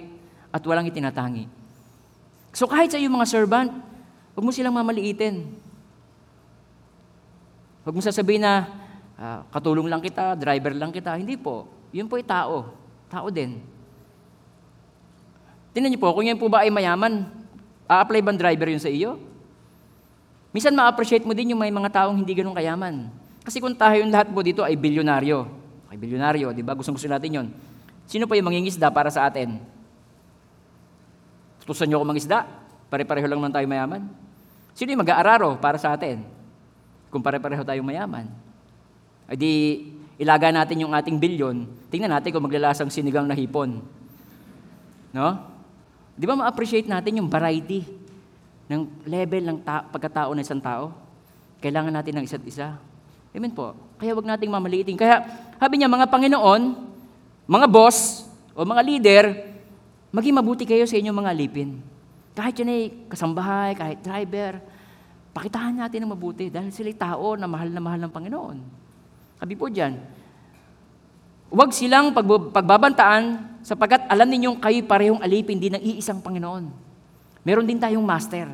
[0.54, 1.50] at walang itinatangi.
[2.54, 3.74] So kahit sa iyong mga servant,
[4.38, 5.42] huwag mo silang mamaliitin.
[7.82, 8.70] Huwag mo sasabihin na
[9.18, 11.18] uh, katulong lang kita, driver lang kita.
[11.18, 11.66] Hindi po.
[11.90, 12.70] Yun po ay tao.
[13.10, 13.58] Tao din.
[15.74, 17.26] Tingnan niyo po, kung yan po ba ay mayaman,
[17.86, 19.18] a-apply bang driver yun sa iyo?
[20.50, 23.10] Minsan ma-appreciate mo din yung may mga taong hindi ganun kayaman.
[23.46, 25.46] Kasi kung tayo yung lahat po dito ay bilyonaryo.
[25.86, 26.74] Ay bilyonaryo, di ba?
[26.74, 27.46] Gustong gusto natin yon.
[28.06, 29.58] Sino po yung mangingisda para sa atin?
[31.62, 32.46] Tutusan niyo ako mangisda?
[32.90, 34.06] Pare-pareho lang man tayo mayaman.
[34.74, 36.22] Sino yung mag-aararo para sa atin?
[37.10, 38.30] Kung pare-pareho tayong mayaman.
[39.26, 39.52] Ay di,
[40.16, 43.82] ilaga natin yung ating bilyon, tingnan natin kung maglalasang sinigang na hipon.
[45.10, 45.55] No?
[46.16, 47.84] Di ba ma-appreciate natin yung variety
[48.72, 50.90] ng level ng ta- pagkatao ng isang tao?
[51.60, 52.80] Kailangan natin ng isa't isa.
[53.36, 53.76] Amen po.
[54.00, 54.96] Kaya wag nating mamaliitin.
[54.96, 55.20] Kaya
[55.60, 56.62] sabi niya, mga Panginoon,
[57.44, 58.24] mga boss,
[58.56, 59.24] o mga leader,
[60.08, 61.70] maging mabuti kayo sa inyong mga alipin.
[62.32, 64.64] Kahit yan ay kasambahay, kahit driver,
[65.36, 68.58] pakitahan natin ng mabuti dahil sila'y tao na mahal na mahal ng Panginoon.
[69.36, 70.00] Sabi po dyan,
[71.50, 72.12] huwag silang
[72.50, 76.70] pagbabantaan sapagkat alam ninyong kayo parehong alipin din ng iisang Panginoon.
[77.42, 78.50] Meron din tayong master.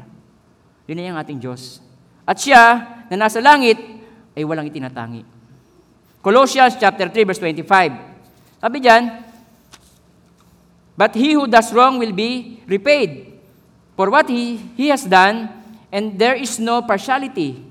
[0.89, 1.81] Yun ay ang ating Diyos.
[2.25, 3.77] At siya na nasa langit
[4.33, 5.25] ay walang itinatangi.
[6.25, 8.61] Colossians chapter 3 verse 25.
[8.63, 9.05] Sabi diyan,
[10.93, 13.41] But he who does wrong will be repaid
[13.97, 15.49] for what he, he has done,
[15.89, 17.65] and there is no partiality.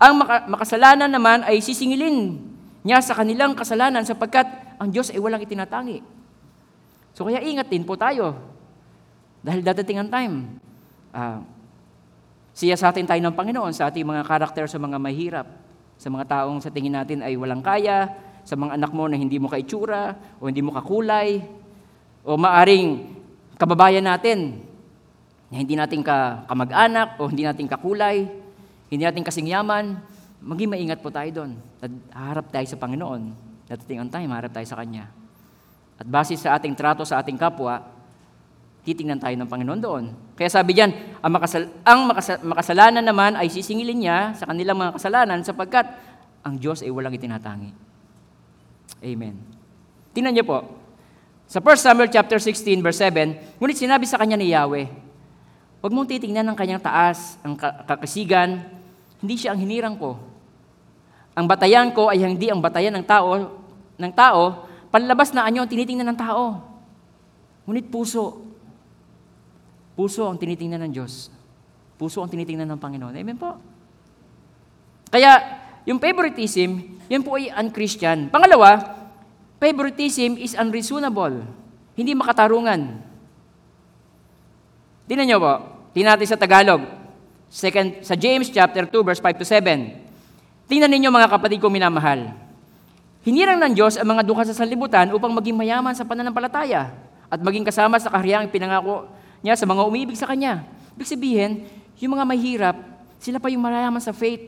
[0.00, 2.49] Ang maka- makasalanan naman ay sisingilin
[2.84, 4.46] niya sa kanilang kasalanan sapagkat
[4.80, 6.00] ang Diyos ay walang itinatangi.
[7.12, 8.38] So kaya ingat din po tayo.
[9.40, 10.34] Dahil dadating ang time.
[11.10, 11.40] Ah,
[12.54, 15.48] siya sa atin tayo ng Panginoon sa ating mga karakter sa mga mahirap,
[15.96, 18.08] sa mga taong sa tingin natin ay walang kaya,
[18.44, 21.40] sa mga anak mo na hindi mo kaitsura o hindi mo kakulay,
[22.24, 23.16] o maaring
[23.56, 24.60] kababayan natin
[25.48, 28.28] na hindi natin ka, kamag-anak o hindi natin kakulay,
[28.92, 29.98] hindi natin kasing yaman,
[30.40, 31.56] maging maingat po tayo doon.
[31.80, 33.22] At harap tayo sa Panginoon.
[33.68, 35.06] Dadating ang time, harap tayo sa Kanya.
[36.00, 37.84] At base sa ating trato sa ating kapwa,
[38.82, 40.04] titingnan tayo ng Panginoon doon.
[40.34, 44.96] Kaya sabi diyan, ang, makasal, ang makasa- makasalanan naman ay sisingilin niya sa kanilang mga
[44.96, 45.86] kasalanan sapagkat
[46.40, 47.70] ang Diyos ay walang itinatangi.
[49.04, 49.36] Amen.
[50.16, 50.58] Tingnan niyo po.
[51.44, 54.88] Sa 1 Samuel chapter 16 verse 7, ngunit sinabi sa kanya ni Yahweh,
[55.80, 58.60] Huwag mong titingnan ng kanyang taas, ang ka- kakasigan,
[59.24, 60.29] hindi siya ang hinirang ko.
[61.34, 63.58] Ang batayan ko ay hindi ang batayan ng tao,
[63.96, 66.58] ng tao, panlabas na anyo ang tinitingnan ng tao.
[67.66, 68.50] Ngunit puso,
[70.00, 71.28] Puso ang tinitingnan ng Diyos.
[72.00, 73.12] Puso ang tinitingnan ng Panginoon.
[73.12, 73.60] Amen po.
[75.12, 78.32] Kaya, yung favoritism, yan po ay unchristian.
[78.32, 78.80] Pangalawa,
[79.60, 81.44] favoritism is unreasonable.
[82.00, 82.80] Hindi makatarungan.
[85.04, 85.52] Tingnan niyo po.
[85.92, 86.80] Tingnan natin sa Tagalog.
[87.52, 89.99] Second, sa James chapter 2, verse 5 to 7.
[90.70, 92.30] Tingnan ninyo mga kapatid ko minamahal.
[93.26, 96.94] Hinirang ng Diyos ang mga duha sa sanlibutan upang maging mayaman sa pananampalataya
[97.26, 99.10] at maging kasama sa kahariang pinangako
[99.42, 100.62] niya sa mga umibig sa Kanya.
[100.94, 101.66] Ibig sabihin,
[101.98, 102.76] yung mga mahirap,
[103.18, 104.46] sila pa yung mayaman sa faith.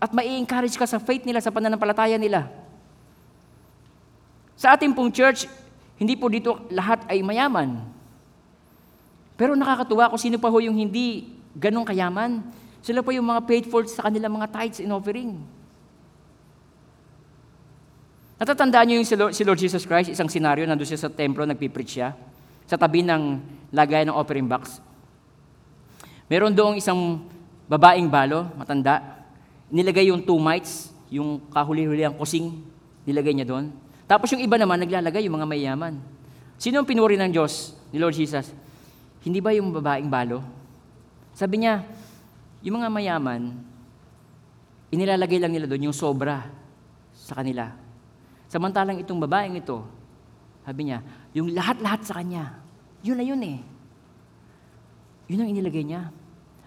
[0.00, 2.48] At mai-encourage ka sa faith nila, sa pananampalataya nila.
[4.56, 5.44] Sa ating pong church,
[6.00, 7.84] hindi po dito lahat ay mayaman.
[9.36, 12.42] Pero nakakatuwa kung sino pa ho yung hindi ganong kayaman.
[12.82, 15.38] Sila pa yung mga faithful sa kanilang mga tithes and offering.
[18.42, 22.10] Natatandaan niyo yung si Lord Jesus Christ, isang senaryo, nandun siya sa templo, nagpipreach siya,
[22.66, 23.38] sa tabi ng
[23.70, 24.82] lagay ng offering box.
[26.26, 27.22] Meron doong isang
[27.70, 29.22] babaeng balo, matanda,
[29.70, 32.50] nilagay yung two mites, yung kahuli-huli ang kusing,
[33.06, 33.70] nilagay niya doon.
[34.10, 36.02] Tapos yung iba naman, naglalagay yung mga mayaman.
[36.58, 38.50] Sino ang pinuri ng Diyos, ni Lord Jesus?
[39.22, 40.42] Hindi ba yung babaeng balo?
[41.30, 41.86] Sabi niya,
[42.62, 43.58] yung mga mayaman,
[44.94, 46.46] inilalagay lang nila doon yung sobra
[47.12, 47.74] sa kanila.
[48.46, 49.82] Samantalang itong babaeng ito,
[50.62, 51.02] sabi niya,
[51.34, 52.62] yung lahat-lahat sa kanya,
[53.02, 53.58] yun na yun eh.
[55.26, 56.12] Yun ang inilagay niya.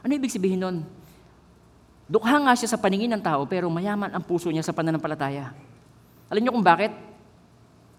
[0.04, 0.78] Ano ibig sabihin nun?
[2.06, 5.56] Dukha nga siya sa paningin ng tao, pero mayaman ang puso niya sa pananampalataya.
[6.30, 6.92] Alam niyo kung bakit?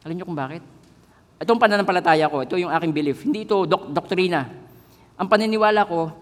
[0.07, 0.63] Alam niyo kung bakit?
[1.43, 3.19] Itong pananampalataya ko, ito yung aking belief.
[3.25, 4.47] Hindi ito dok- doktrina.
[5.19, 6.13] Ang paniniwala ko,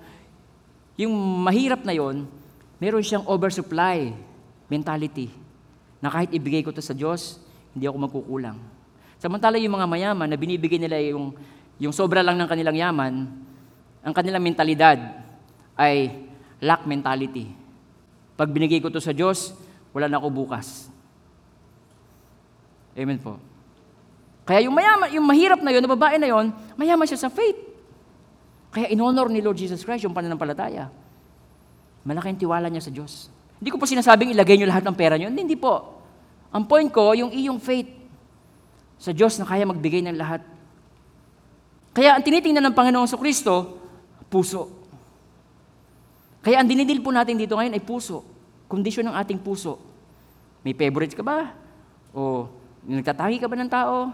[0.94, 2.26] yung mahirap na yon,
[2.78, 4.14] meron siyang oversupply
[4.70, 5.30] mentality
[5.98, 7.40] na kahit ibigay ko to sa Diyos,
[7.74, 8.58] hindi ako magkukulang.
[9.18, 11.34] Samantala yung mga mayaman na binibigay nila yung,
[11.80, 13.14] yung sobra lang ng kanilang yaman,
[14.04, 15.00] ang kanilang mentalidad
[15.74, 16.28] ay
[16.60, 17.50] lack mentality.
[18.36, 19.56] Pag binigay ko to sa Diyos,
[19.96, 20.92] wala na ako bukas.
[22.94, 23.40] Amen po.
[24.44, 27.73] Kaya yung mayaman, yung mahirap na yon, na babae na yon, mayaman siya sa faith.
[28.74, 30.90] Kaya in-honor ni Lord Jesus Christ yung pananampalataya.
[32.02, 33.30] Malaking tiwala niya sa Diyos.
[33.62, 35.30] Hindi ko po sinasabing ilagay niyo lahat ng pera niyo.
[35.30, 36.02] Hindi, hindi po.
[36.50, 37.86] Ang point ko, yung iyong faith
[38.98, 40.42] sa Diyos na kaya magbigay ng lahat.
[41.94, 43.78] Kaya ang tinitingnan ng Panginoong sa Kristo,
[44.26, 44.66] puso.
[46.42, 48.26] Kaya ang dinidil po natin dito ngayon ay puso.
[48.66, 49.78] Kondisyon ng ating puso.
[50.66, 51.54] May favorites ka ba?
[52.10, 52.50] O
[52.84, 54.10] nagtatangi ka ba ng tao?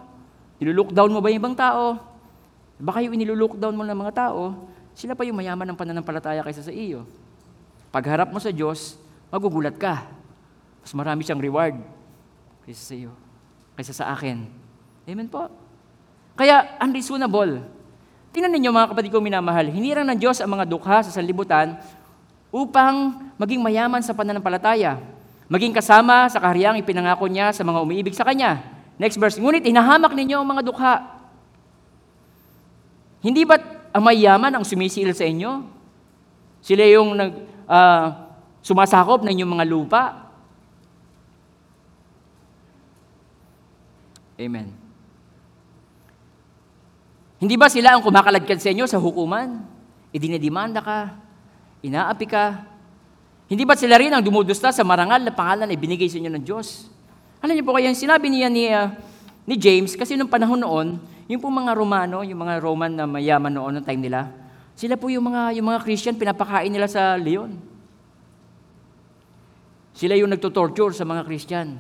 [0.61, 2.10] Niluluck down mo ba yung ibang tao?
[2.81, 4.57] Baka yung iniluluck down mo ng mga tao,
[4.97, 7.05] sila pa yung mayaman ng pananampalataya kaysa sa iyo.
[7.93, 8.97] Pagharap mo sa Diyos,
[9.29, 10.09] magugulat ka.
[10.81, 11.77] Mas marami siyang reward
[12.65, 13.13] kaysa sa iyo,
[13.77, 14.49] kaysa sa akin.
[15.05, 15.53] Amen po.
[16.41, 17.61] Kaya, unreasonable.
[18.33, 21.77] Tingnan ninyo mga kapatid kong minamahal, hinirang ng Diyos ang mga dukha sa sanlibutan
[22.49, 24.99] upang maging mayaman sa pananampalataya.
[25.51, 28.63] maging kasama sa kahariang ipinangako niya sa mga umiibig sa Kanya.
[29.03, 31.20] Next verse, ngunit hinahamak ninyo ang mga dukha.
[33.21, 35.65] Hindi ba't ang mayaman ang sumisil sa inyo?
[36.65, 37.33] Sila yung nag,
[37.69, 40.03] ah, sumasakop ng inyong mga lupa.
[44.41, 44.73] Amen.
[47.41, 49.65] Hindi ba sila ang kumakaladkad sa inyo sa hukuman?
[50.13, 51.17] Idinedimanda ka,
[51.81, 52.69] inaapi ka.
[53.49, 56.45] Hindi ba sila rin ang dumudusta sa marangal na pangalan na ibinigay sa inyo ng
[56.45, 56.89] Diyos?
[57.41, 58.93] Alam niyo po kaya sinabi niya ni, ah,
[59.49, 63.55] ni James, kasi nung panahon noon, yung po mga Romano, yung mga Roman na mayaman
[63.55, 64.27] noon ng time nila,
[64.75, 67.55] sila po yung mga, yung mga Christian, pinapakain nila sa leon.
[69.95, 71.79] Sila yung nagtutorture sa mga Christian.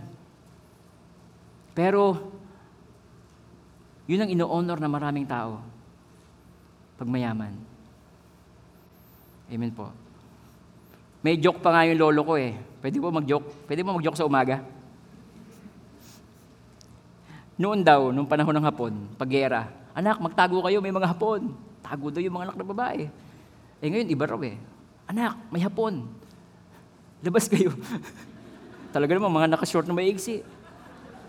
[1.74, 2.30] Pero,
[4.06, 5.58] yun ang ino-honor na maraming tao.
[6.94, 7.56] Pag mayaman.
[9.50, 9.90] Amen po.
[11.26, 12.54] May joke pa nga yung lolo ko eh.
[12.78, 13.66] Pwede po mag-joke?
[13.66, 14.62] Pwede po mag-joke sa umaga?
[17.61, 21.53] Noon daw, nung panahon ng hapon, paggera, anak, magtago kayo, may mga hapon.
[21.85, 23.05] Tago daw yung mga anak na babae.
[23.85, 24.57] Eh ngayon, iba raw eh.
[25.05, 26.09] Anak, may hapon.
[27.20, 27.77] Labas kayo.
[28.96, 30.40] Talaga naman, mga nakashort na maigsi.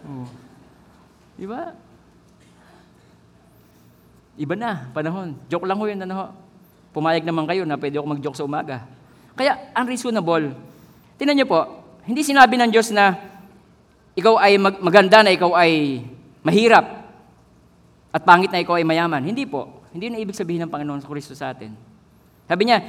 [0.07, 0.23] Oh.
[1.35, 1.75] Di ba?
[4.39, 5.35] Iba na, panahon.
[5.51, 6.31] Joke lang ho yun, ano.
[6.95, 8.87] Pumayag naman kayo na pwede ako mag-joke sa umaga.
[9.35, 10.55] Kaya, unreasonable.
[11.19, 11.59] Tingnan niyo po,
[12.07, 13.19] hindi sinabi ng Diyos na
[14.15, 16.03] ikaw ay mag- maganda, na ikaw ay
[16.41, 17.01] mahirap,
[18.11, 19.23] at pangit na ikaw ay mayaman.
[19.23, 19.81] Hindi po.
[19.95, 21.71] Hindi na ibig sabihin ng Panginoon sa Kristo sa atin.
[22.47, 22.79] Sabi niya,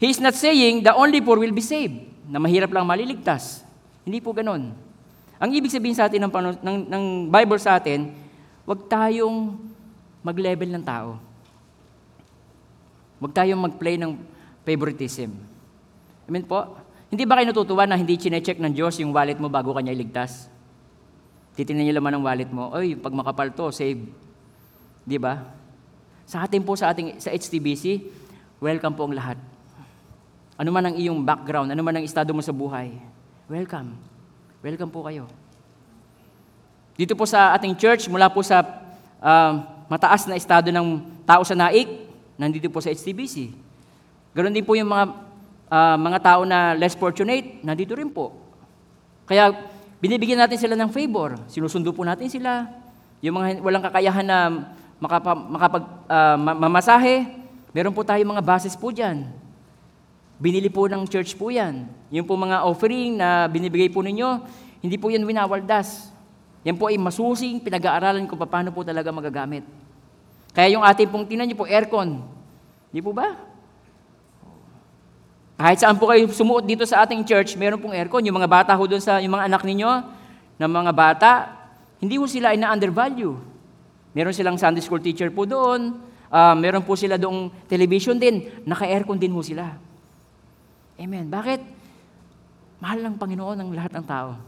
[0.00, 3.64] He is not saying the only poor will be saved, na mahirap lang maliligtas.
[4.04, 4.72] Hindi po ganon.
[5.40, 8.12] Ang ibig sabihin sa atin ng, ng, ng Bible sa atin,
[8.64, 9.56] huwag tayong
[10.20, 11.16] mag-level ng tao.
[13.20, 14.16] Huwag tayong mag-play ng
[14.64, 15.32] favoritism.
[16.28, 16.64] Amen po?
[17.12, 20.48] Hindi ba kayo natutuwa na hindi chinecheck ng Diyos yung wallet mo bago kanya iligtas?
[21.58, 24.00] Titingnan niyo laman ng wallet mo, oy, pag makapal to, save.
[25.02, 25.42] Di ba?
[26.30, 28.06] Sa atin po, sa ating sa HTBC,
[28.62, 29.38] welcome po ang lahat.
[30.54, 32.94] Ano man ang iyong background, ano man ang estado mo sa buhay,
[33.50, 33.98] welcome.
[34.60, 35.24] Welcome po kayo.
[36.94, 38.60] Dito po sa ating church, mula po sa
[39.18, 41.88] ah, mataas na estado ng tao sa naik,
[42.36, 43.56] nandito po sa HTBC.
[44.36, 45.04] Ganon din po yung mga
[45.72, 48.36] ah, mga tao na less fortunate, nandito rin po.
[49.24, 49.50] Kaya
[50.00, 51.38] binibigyan natin sila ng favor.
[51.46, 52.66] Sinusundo po natin sila.
[53.20, 54.38] Yung mga walang kakayahan na
[54.96, 55.84] makapa, makapag
[56.40, 57.28] ma- mamasahe,
[57.76, 59.28] meron po tayong mga bases po dyan.
[60.40, 61.84] Binili po ng church po yan.
[62.08, 64.40] Yung po mga offering na binibigay po ninyo,
[64.80, 66.08] hindi po yan winawaldas.
[66.64, 69.64] Yan po ay masusing pinag-aaralan kung paano po talaga magagamit.
[70.56, 72.24] Kaya yung ating pong tinan niyo po, aircon.
[72.88, 73.36] Di po ba?
[75.60, 78.24] Kahit saan po kayo sumuot dito sa ating church, meron pong aircon.
[78.24, 79.92] Yung mga bata ho doon sa, yung mga anak ninyo,
[80.56, 81.30] ng mga bata,
[82.00, 83.36] hindi ho sila ay na-undervalue.
[84.16, 86.00] Meron silang Sunday school teacher po doon.
[86.32, 88.48] Ah, meron po sila doong television din.
[88.64, 89.76] Naka-aircon din ho sila.
[90.96, 91.28] Amen.
[91.28, 91.60] Bakit?
[92.80, 94.40] Mahal ng Panginoon ang lahat ng tao.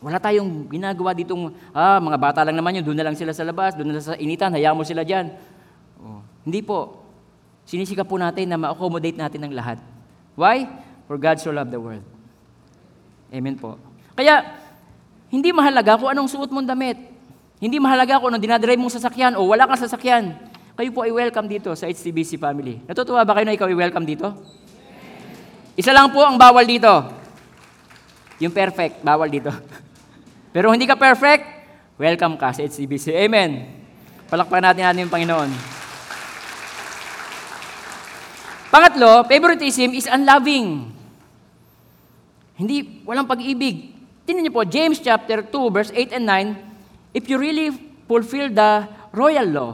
[0.00, 3.44] Wala tayong ginagawa ditong, ah, mga bata lang naman yun, doon na lang sila sa
[3.44, 5.28] labas, doon na lang sa initan, hayaan mo sila dyan.
[6.00, 6.24] Oh.
[6.40, 7.04] Hindi po.
[7.68, 9.95] Sinisika po natin na ma-accommodate natin ang lahat.
[10.36, 10.68] Why?
[11.08, 12.04] For God so loved the world.
[13.32, 13.80] Amen po.
[14.14, 14.44] Kaya,
[15.32, 17.00] hindi mahalaga kung anong suot mong damit.
[17.56, 20.36] Hindi mahalaga kung anong dinadrive mong sasakyan o wala kang sasakyan.
[20.76, 22.84] Kayo po ay welcome dito sa HTBC family.
[22.84, 24.28] Natutuwa ba kayo na ikaw ay welcome dito?
[25.72, 26.92] Isa lang po ang bawal dito.
[28.44, 29.48] Yung perfect, bawal dito.
[30.54, 31.44] Pero hindi ka perfect,
[31.96, 33.16] welcome ka sa HCBC.
[33.24, 33.72] Amen.
[34.28, 35.75] Palakpakan natin natin yung Panginoon.
[38.76, 40.92] Pangatlo, favoritism is unloving.
[42.60, 43.96] Hindi, walang pag-ibig.
[44.28, 47.72] Tingnan niyo po, James chapter 2, verse 8 and 9, if you really
[48.04, 48.84] fulfill the
[49.16, 49.72] royal law,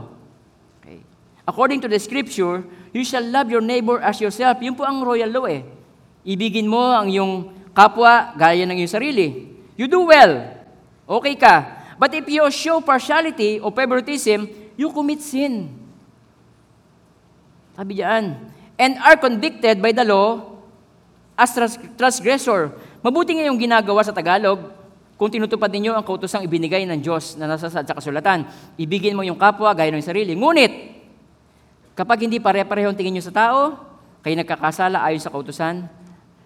[0.79, 1.03] okay,
[1.43, 2.63] according to the scripture,
[2.95, 4.63] you shall love your neighbor as yourself.
[4.63, 5.67] Yun po ang royal law eh.
[6.23, 9.51] Ibigin mo ang iyong kapwa gaya ng iyong sarili.
[9.75, 10.47] You do well.
[11.11, 11.91] Okay ka.
[11.99, 14.47] But if you show partiality o favoritism,
[14.79, 15.75] you commit sin.
[17.75, 18.62] Sabi diyan.
[18.81, 20.59] And are convicted by the law
[21.37, 22.73] as trans- transgressor.
[23.05, 24.73] Mabuti nga yung ginagawa sa Tagalog
[25.23, 28.43] kung tinutupad ninyo ang kautosang ibinigay ng Diyos na nasa sa kasulatan.
[28.75, 30.35] Ibigin mo yung kapwa gaya ng sarili.
[30.35, 30.73] Ngunit,
[31.95, 33.61] kapag hindi pare-pareho ang tingin nyo sa tao,
[34.25, 35.87] kayo nagkakasala ayon sa kautusan,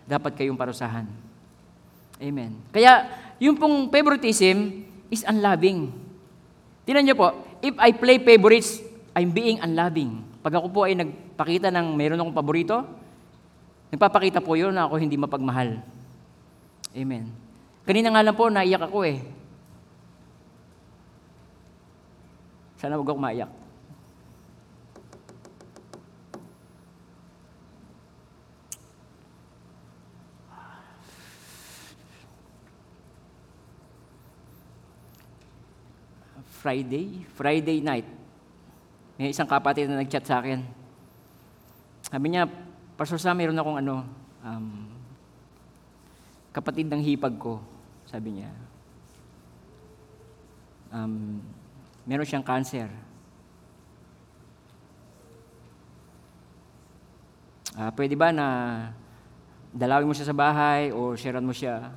[0.05, 1.09] dapat kayong parusahan.
[2.20, 2.53] Amen.
[2.68, 3.09] Kaya,
[3.39, 5.93] yung pong favoritism is unloving.
[6.89, 8.81] Tingnan niyo po, if I play favorites,
[9.16, 10.20] I'm being unloving.
[10.47, 12.86] Pag ako po ay nagpakita ng mayroon akong paborito,
[13.90, 15.82] nagpapakita po yun na ako hindi mapagmahal.
[16.94, 17.34] Amen.
[17.82, 19.26] Kanina nga lang po, naiyak ako eh.
[22.78, 23.51] Sana huwag ako maiyak.
[36.62, 38.15] Friday, Friday night.
[39.16, 40.60] May isang kapatid na nag-chat sa akin.
[42.04, 42.44] Sabi niya,
[43.00, 44.04] Pastor Sam, meron akong ano,
[44.44, 44.88] um,
[46.52, 47.60] kapatid ng hipag ko,
[48.08, 48.52] sabi niya.
[50.92, 51.40] Um,
[52.04, 52.88] meron siyang cancer.
[57.76, 58.46] Ah, pwede ba na
[59.68, 61.92] dalawin mo siya sa bahay o sharean mo siya?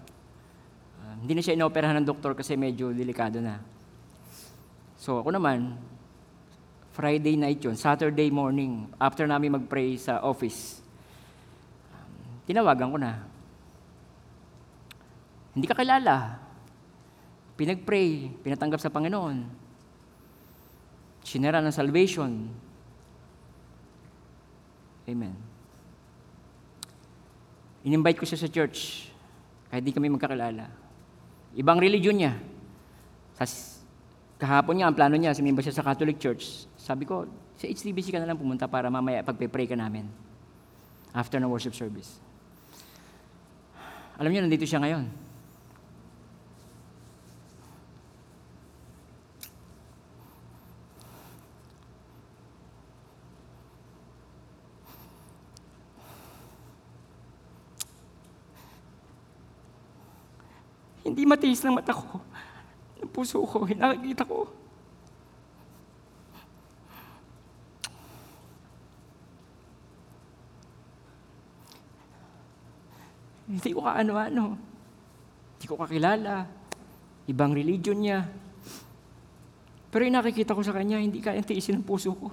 [0.99, 3.63] Ah, hindi na siya inoperahan ng doktor kasi medyo delikado na.
[4.99, 5.79] So ako naman,
[6.99, 10.83] Friday night yun, Saturday morning, after namin mag-pray sa office,
[11.95, 13.23] um, tinawagan ko na.
[15.55, 16.43] Hindi ka kilala.
[17.55, 19.47] Pinag-pray, pinatanggap sa Panginoon.
[21.23, 22.51] Sinera ng salvation.
[25.07, 25.39] Amen.
[27.87, 29.07] In-invite ko siya sa church,
[29.71, 30.67] kahit di kami magkakilala.
[31.55, 32.35] Ibang religion niya.
[33.39, 33.47] Sa
[34.35, 36.68] kahapon niya, ang plano niya, sumimba siya sa Catholic Church.
[36.89, 40.09] Sabi ko, sa HTBC ka na lang pumunta para mamaya pagpe-pray ka namin.
[41.13, 42.17] After ng worship service.
[44.17, 45.05] Alam niyo, nandito siya ngayon.
[61.05, 62.17] Hindi matiis ng mata ko.
[63.05, 64.49] Ng puso ko, nakikita ko.
[73.49, 74.45] Hindi ko kaano-ano.
[75.57, 76.45] Hindi ko kakilala.
[77.25, 78.29] Ibang religion niya.
[79.89, 82.29] Pero yung nakikita ko sa kanya, hindi kaya tiisin ng puso ko.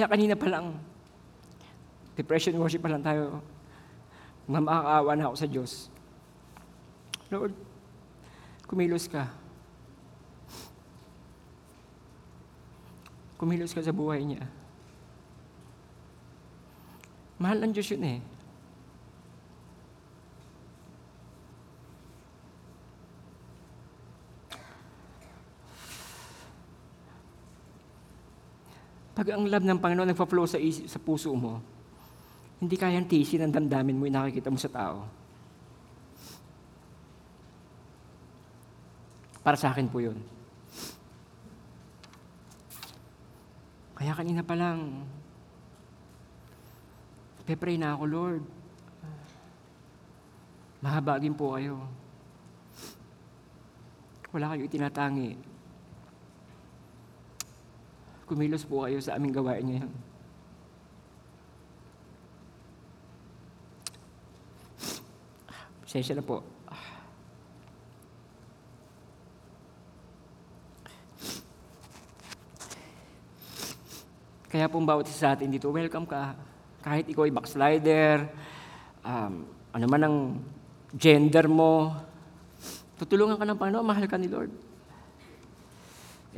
[0.00, 0.80] Kaya kanina pa lang,
[2.16, 3.44] depression worship pa lang tayo,
[4.48, 5.92] mamakaawa na ako sa Diyos.
[7.28, 7.52] Lord,
[8.64, 9.28] kumilos ka.
[13.36, 14.48] Kumilos ka sa buhay niya.
[17.36, 18.24] Mahal ng Diyos yun eh.
[29.20, 31.60] Pag ang love ng Panginoon nagpa-flow sa, isip, sa puso mo,
[32.56, 35.04] hindi kayang tiisin ang damdamin mo yung nakikita mo sa tao.
[39.44, 40.16] Para sa akin po yun.
[43.92, 45.04] Kaya kanina pa lang,
[47.44, 48.44] pe-pray na ako, Lord.
[50.80, 51.76] Mahabagin po kayo.
[54.32, 55.49] Wala kayo itinatangi.
[58.30, 59.90] Kumilos po kayo sa aming gawain ngayon.
[65.82, 66.46] Pasensya na po.
[74.46, 76.38] Kaya pong bawat isa sa atin dito, welcome ka.
[76.86, 78.30] Kahit ikaw ay backslider,
[79.02, 79.42] um,
[79.74, 80.16] ano man ang
[80.94, 81.98] gender mo,
[82.94, 84.54] tutulungan ka ng Panginoon, mahal ka ni Lord.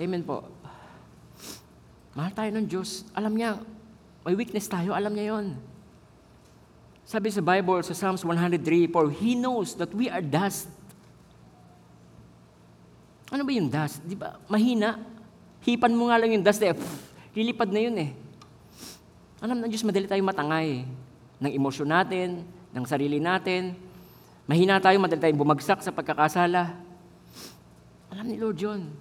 [0.01, 0.62] Amen po.
[2.13, 3.09] Mahal tayo ng Diyos.
[3.17, 3.57] Alam niya,
[4.23, 5.57] may weakness tayo, alam niya yon.
[7.03, 10.71] Sabi sa Bible, sa Psalms 103, For He knows that we are dust.
[13.33, 14.05] Ano ba yung dust?
[14.05, 14.37] Di ba?
[14.47, 15.01] Mahina.
[15.65, 16.77] Hipan mo nga lang yung dust eh.
[16.77, 18.11] Pff, lilipad na yun eh.
[19.41, 20.85] Alam ng Diyos, madali tayong matangay
[21.43, 23.75] ng emosyon natin, ng sarili natin.
[24.47, 26.77] Mahina tayo, madali tayong bumagsak sa pagkakasala.
[28.13, 28.93] Alam ni Lord yun.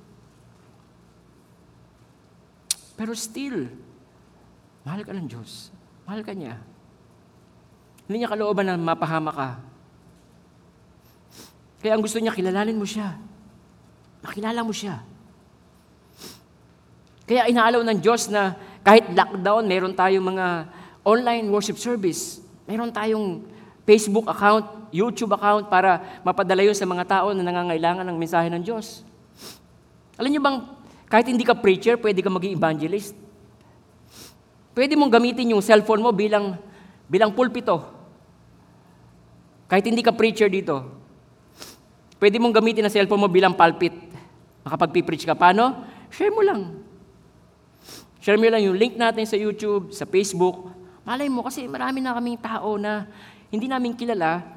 [3.01, 3.65] Pero still,
[4.85, 5.73] mahal ka ng Diyos.
[6.05, 6.61] Mahal ka niya.
[8.05, 9.49] Hindi niya kalooban na mapahama ka.
[11.81, 13.17] Kaya ang gusto niya, kilalanin mo siya.
[14.21, 15.01] Makilala mo siya.
[17.25, 18.53] Kaya inaalaw ng Diyos na
[18.85, 20.69] kahit lockdown, meron tayong mga
[21.01, 22.37] online worship service.
[22.69, 23.41] Meron tayong
[23.81, 28.61] Facebook account, YouTube account para mapadala yun sa mga tao na nangangailangan ng mensahe ng
[28.61, 29.01] Diyos.
[30.21, 30.80] Alam niyo bang
[31.11, 33.11] kahit hindi ka preacher, pwede ka maging evangelist.
[34.71, 36.55] Pwede mong gamitin yung cellphone mo bilang
[37.11, 37.83] bilang pulpito.
[39.67, 40.87] Kahit hindi ka preacher dito,
[42.15, 43.91] pwede mong gamitin ang cellphone mo bilang pulpit.
[44.63, 45.35] Makapag-preach ka.
[45.35, 45.83] Paano?
[46.07, 46.79] Share mo lang.
[48.23, 50.71] Share mo lang yung link natin sa YouTube, sa Facebook.
[51.03, 53.03] Malay mo, kasi marami na kaming tao na
[53.51, 54.47] hindi namin kilala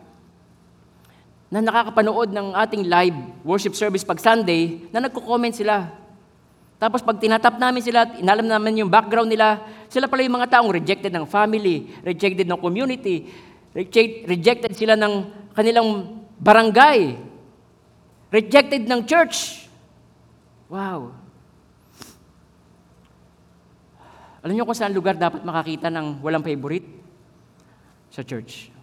[1.51, 6.04] na nakakapanood ng ating live worship service pag Sunday na nagko-comment sila.
[6.79, 10.71] Tapos pag tinatap namin sila, inalam namin yung background nila, sila pala yung mga taong
[10.75, 13.31] rejected ng family, rejected ng community,
[13.73, 15.13] reject, rejected sila ng
[15.55, 17.15] kanilang barangay,
[18.35, 19.71] rejected ng church.
[20.67, 21.15] Wow.
[24.45, 26.85] Alam niyo kung saan lugar dapat makakita ng walang favorite?
[28.13, 28.75] Sa church.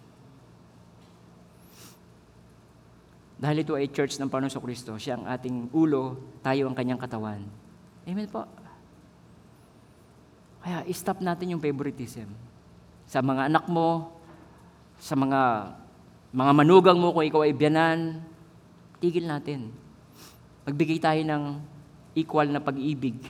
[3.38, 7.61] Dahil ito ay church ng Panginoon Kristo, siya ang ating ulo, tayo ang kanyang katawan.
[8.02, 8.42] Amen po.
[10.62, 12.30] Kaya stop natin yung favoritism.
[13.06, 14.14] Sa mga anak mo,
[15.02, 15.74] sa mga
[16.32, 18.24] mga manugang mo kung ikaw ay biyanan,
[19.02, 19.68] tigil natin.
[20.64, 21.60] Magbigay tayo ng
[22.16, 23.20] equal na pag-ibig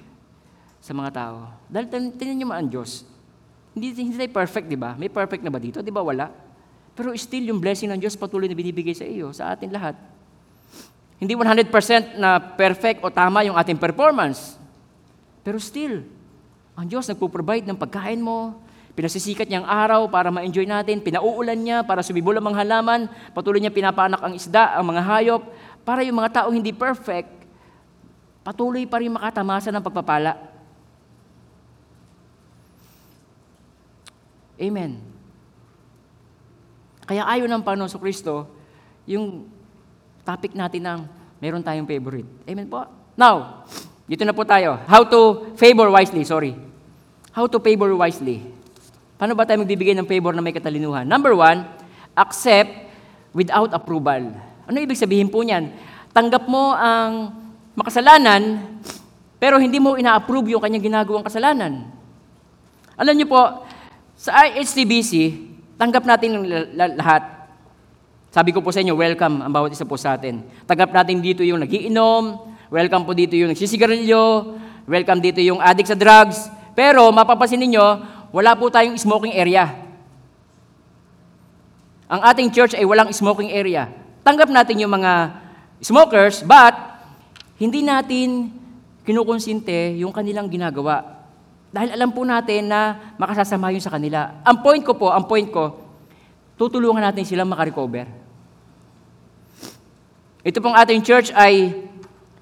[0.78, 1.50] sa mga tao.
[1.66, 3.02] Dahil tin- tinan niyo ang Diyos.
[3.74, 4.94] Hindi, hindi tayo perfect, di ba?
[4.94, 5.82] May perfect na ba dito?
[5.82, 6.30] Di ba wala?
[6.92, 9.96] Pero still, yung blessing ng Diyos patuloy na binibigay sa iyo, sa atin lahat.
[11.16, 14.61] Hindi 100% na perfect o tama yung ating performance.
[15.42, 16.06] Pero still,
[16.78, 18.62] ang Diyos nagpo-provide ng pagkain mo,
[18.94, 23.00] pinasisikat niya ang araw para ma-enjoy natin, pinauulan niya para sumibol ang mga halaman,
[23.36, 25.42] patuloy niya pinapanak ang isda, ang mga hayop,
[25.82, 27.28] para yung mga tao hindi perfect,
[28.46, 30.38] patuloy pa rin makatamasa ng pagpapala.
[34.62, 35.02] Amen.
[37.02, 38.46] Kaya ayon ng Panginoon sa Kristo,
[39.10, 39.50] yung
[40.22, 41.00] topic natin ng
[41.42, 42.30] meron tayong favorite.
[42.46, 42.86] Amen po?
[43.18, 43.66] Now,
[44.12, 44.76] dito na po tayo.
[44.84, 46.52] How to favor wisely, sorry.
[47.32, 48.44] How to favor wisely.
[49.16, 51.08] Paano ba tayo magbibigay ng favor na may katalinuhan?
[51.08, 51.64] Number one,
[52.12, 52.92] accept
[53.32, 54.36] without approval.
[54.68, 55.72] Ano ibig sabihin po niyan?
[56.12, 57.32] Tanggap mo ang
[57.72, 58.60] makasalanan,
[59.40, 61.88] pero hindi mo ina-approve yung kanyang ginagawang kasalanan.
[63.00, 63.64] Alam niyo po,
[64.12, 65.40] sa IHTBC,
[65.80, 66.44] tanggap natin ng
[67.00, 67.48] lahat.
[68.28, 70.44] Sabi ko po sa inyo, welcome ang bawat isa po sa atin.
[70.68, 74.56] Tanggap natin dito yung nagiinom, welcome po dito yung nagsisigarilyo,
[74.88, 76.48] welcome dito yung addict sa drugs.
[76.72, 77.84] Pero mapapansin ninyo,
[78.32, 79.68] wala po tayong smoking area.
[82.08, 83.92] Ang ating church ay walang smoking area.
[84.24, 85.36] Tanggap natin yung mga
[85.84, 86.72] smokers, but
[87.60, 88.48] hindi natin
[89.04, 91.28] kinukonsinte yung kanilang ginagawa.
[91.68, 94.40] Dahil alam po natin na makasasama yun sa kanila.
[94.48, 95.76] Ang point ko po, ang point ko,
[96.56, 98.08] tutulungan natin silang makarecover.
[100.40, 101.84] Ito pong ating church ay,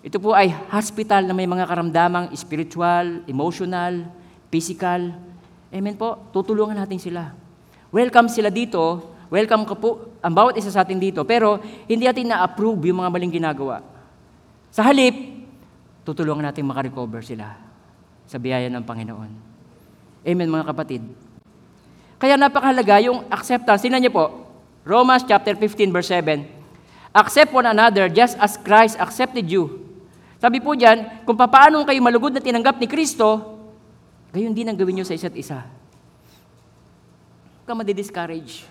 [0.01, 4.09] ito po ay hospital na may mga karamdamang spiritual, emotional,
[4.49, 5.13] physical.
[5.69, 7.37] Amen po, tutulungan natin sila.
[7.93, 12.33] Welcome sila dito, welcome ka po, ang bawat isa sa atin dito, pero hindi natin
[12.33, 13.85] na-approve yung mga maling ginagawa.
[14.73, 15.13] Sa halip,
[16.01, 17.61] tutulungan natin makarecover sila
[18.25, 19.31] sa biyaya ng Panginoon.
[20.25, 21.05] Amen mga kapatid.
[22.17, 23.85] Kaya napakahalaga yung acceptance.
[23.85, 24.49] Tingnan niyo po,
[24.85, 26.41] Romans chapter 15 verse 7.
[27.13, 29.90] Accept one another just as Christ accepted you.
[30.41, 33.61] Sabi po diyan, kung paano kayo malugod na tinanggap ni Kristo,
[34.33, 35.69] gayon din ang gawin niyo sa isa't isa.
[37.61, 38.65] Huwag ka madi-discourage.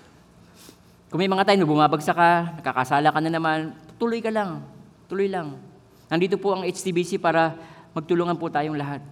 [1.13, 4.65] Kung may mga tayo na bumabagsak ka, nakakasala ka na naman, tuloy ka lang.
[5.05, 5.61] Tuloy lang.
[6.09, 7.53] Nandito po ang HTBC para
[7.93, 9.05] magtulungan po tayong lahat.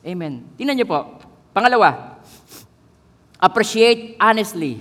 [0.00, 0.48] Amen.
[0.56, 1.20] Tingnan niyo po.
[1.52, 2.16] Pangalawa,
[3.36, 4.80] appreciate honestly.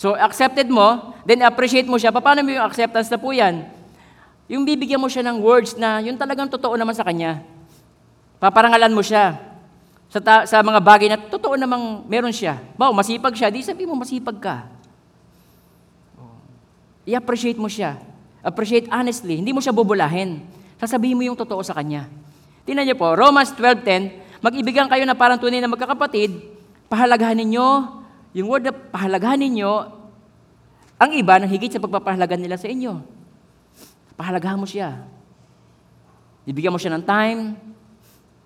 [0.00, 2.08] So, accepted mo, then appreciate mo siya.
[2.08, 3.77] Paano mo yung acceptance na po yan?
[4.48, 7.44] Yung bibigyan mo siya ng words na yung talagang totoo naman sa kanya.
[8.40, 9.36] Paparangalan mo siya
[10.08, 12.56] sa, ta- sa mga bagay na totoo namang meron siya.
[12.80, 14.56] Bao, masipag siya, di sabi mo masipag ka.
[17.04, 18.00] I-appreciate mo siya.
[18.40, 19.36] Appreciate honestly.
[19.36, 20.40] Hindi mo siya bubulahin.
[20.80, 22.08] Sasabihin mo yung totoo sa kanya.
[22.64, 26.36] Tingnan niyo po, Romans 12.10, mag-ibigan kayo na parang tunay na magkakapatid,
[26.88, 27.68] pahalagahan ninyo,
[28.36, 29.72] yung word na pahalagahan ninyo,
[31.00, 33.17] ang iba nang higit sa pagpapahalagan nila sa inyo.
[34.18, 35.06] Pahalagahan mo siya.
[36.42, 37.54] Bibigyan mo siya ng time,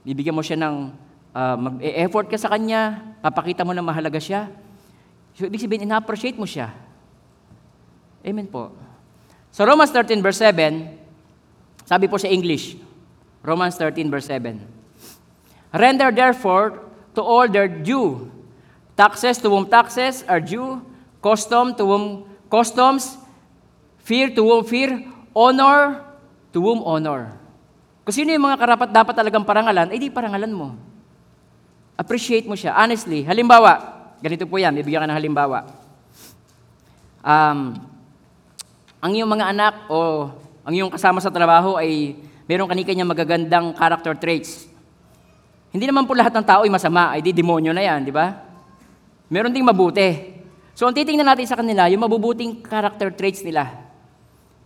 [0.05, 0.93] bibigyan mo siya ng
[1.33, 4.53] uh, mag-effort ka sa kanya, papakita mo na mahalaga siya.
[5.33, 6.77] So, ibig sabihin, ina-appreciate mo siya.
[8.21, 8.69] Amen po.
[9.49, 12.77] Sa Romans 13 verse 7, sabi po sa English,
[13.41, 14.61] Romans 13, verse 7.
[15.73, 16.85] Render therefore
[17.17, 18.29] to all their due.
[18.93, 20.85] Taxes to whom taxes are due,
[21.25, 23.17] custom to whom customs,
[24.05, 25.01] fear to whom fear,
[25.33, 26.05] honor
[26.53, 27.33] to whom honor.
[28.03, 30.75] Kung sino yung mga karapat dapat talagang parangalan, eh di parangalan mo.
[31.95, 33.23] Appreciate mo siya, honestly.
[33.23, 33.79] Halimbawa,
[34.19, 35.59] ganito po yan, bibigyan ka ng halimbawa.
[37.23, 37.79] Um,
[38.99, 40.31] ang iyong mga anak o
[40.67, 42.19] ang iyong kasama sa trabaho ay
[42.51, 44.67] meron kanya magagandang character traits.
[45.71, 48.35] Hindi naman po lahat ng tao ay masama, ay di demonyo na yan, di ba?
[49.31, 50.43] Meron ding mabuti.
[50.77, 53.92] So ang titingnan natin sa kanila, yung mabubuting character traits nila.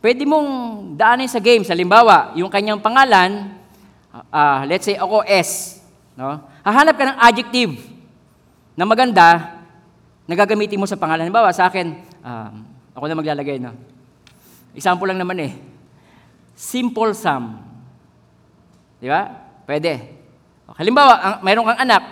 [0.06, 0.46] Pwede mong
[0.94, 1.66] daanin sa game.
[1.66, 3.58] Halimbawa, yung kanyang pangalan,
[4.30, 5.82] uh, let's say ako S.
[6.14, 6.46] No?
[6.62, 7.74] Hahanap ka ng adjective
[8.78, 9.58] na maganda
[10.30, 11.26] na gagamitin mo sa pangalan.
[11.26, 11.90] Halimbawa, sa akin,
[12.22, 12.54] um,
[12.94, 13.58] ako na maglalagay.
[13.58, 13.74] No?
[14.78, 15.58] Example lang naman eh.
[16.54, 17.58] Simple sum.
[19.02, 19.26] Di ba?
[19.66, 20.22] Pwede.
[20.78, 22.02] Halimbawa, ang, mayroon kang anak.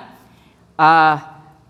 [0.75, 1.15] Uh,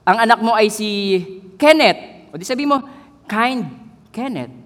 [0.09, 1.20] ang anak mo ay si
[1.61, 2.33] Kenneth.
[2.33, 2.81] O di sabi mo,
[3.29, 3.68] kind
[4.09, 4.64] Kenneth.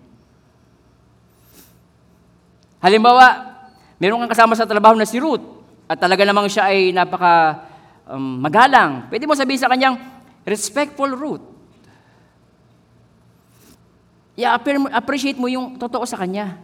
[2.79, 3.59] Halimbawa,
[3.99, 5.43] mayroon kang kasama sa trabaho na si Ruth
[5.91, 7.66] at talaga namang siya ay napaka
[8.07, 9.11] um, magalang.
[9.11, 9.99] Pwede mo sabihin sa kanyang,
[10.47, 11.45] respectful Ruth.
[14.39, 16.62] I-appreciate mo yung totoo sa kanya.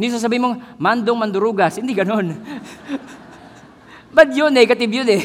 [0.00, 1.76] Hindi sasabihin mong, mandong mandurugas.
[1.76, 2.32] Hindi ganon.
[4.16, 5.22] Bad yun, negative yun eh.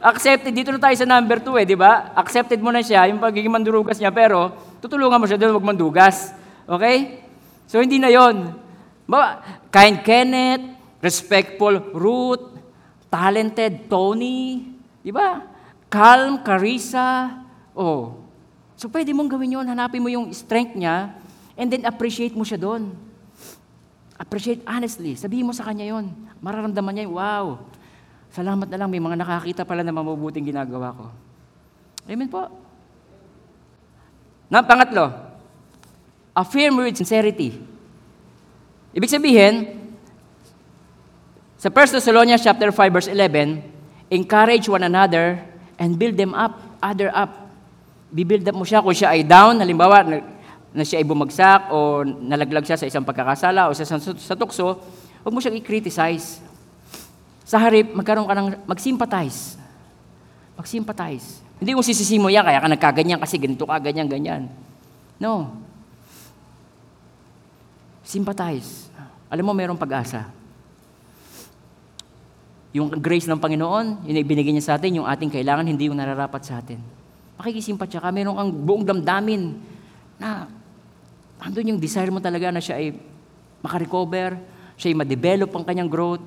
[0.00, 2.16] Accepted, dito na tayo sa number two eh, di ba?
[2.16, 6.32] Accepted mo na siya, yung pagiging mandurugas niya, pero tutulungan mo siya doon magmandugas.
[6.64, 7.28] Okay?
[7.68, 8.65] So hindi na yon.
[9.70, 10.64] Kind Kenneth,
[10.98, 12.58] respectful Ruth,
[13.06, 14.66] talented Tony,
[15.00, 15.46] di ba?
[15.86, 17.38] Calm, Carissa,
[17.72, 18.26] oh,
[18.76, 21.16] So pwede mong gawin yun, hanapin mo yung strength niya,
[21.56, 22.92] and then appreciate mo siya doon.
[24.20, 25.16] Appreciate honestly.
[25.16, 26.12] Sabihin mo sa kanya yon.
[26.44, 27.56] Mararamdaman niya, wow,
[28.28, 31.08] salamat na lang, may mga nakakita pala na mabubuting ginagawa ko.
[32.04, 32.52] Amen po.
[34.52, 35.08] Na, pangatlo,
[36.36, 37.56] affirm with sincerity.
[38.92, 39.54] Ibig sabihin,
[41.56, 43.64] sa 1 Thessalonians chapter 5 verse 11,
[44.12, 45.42] encourage one another
[45.80, 47.46] and build them up, other up
[48.16, 50.16] bibuild up mo siya kung siya ay down, halimbawa, na,
[50.70, 54.78] na siya ay bumagsak o nalaglag siya sa isang pagkakasala o sa, sa, sa tukso,
[55.20, 56.40] huwag mo siyang i-criticize.
[57.46, 59.58] Sa harip, magkaroon ka ng, mag-sympathize.
[60.56, 61.44] Mag-sympathize.
[61.60, 64.48] Hindi mo sisisi mo yan, kaya ka nagkaganyan kasi ganito ka, ganyan, ganyan.
[65.18, 65.65] No.
[68.06, 68.86] Sympathize.
[69.26, 70.30] Alam mo, mayroong pag-asa.
[72.70, 75.98] Yung grace ng Panginoon, yun ay binigay niya sa atin, yung ating kailangan, hindi yung
[75.98, 76.96] nararapat sa atin
[77.36, 79.60] makikisimpatya ka, meron kang buong damdamin
[80.16, 80.48] na
[81.36, 82.96] andun yung desire mo talaga na siya ay
[83.60, 84.40] makarecover,
[84.80, 86.24] siya ay ma-develop ang kanyang growth,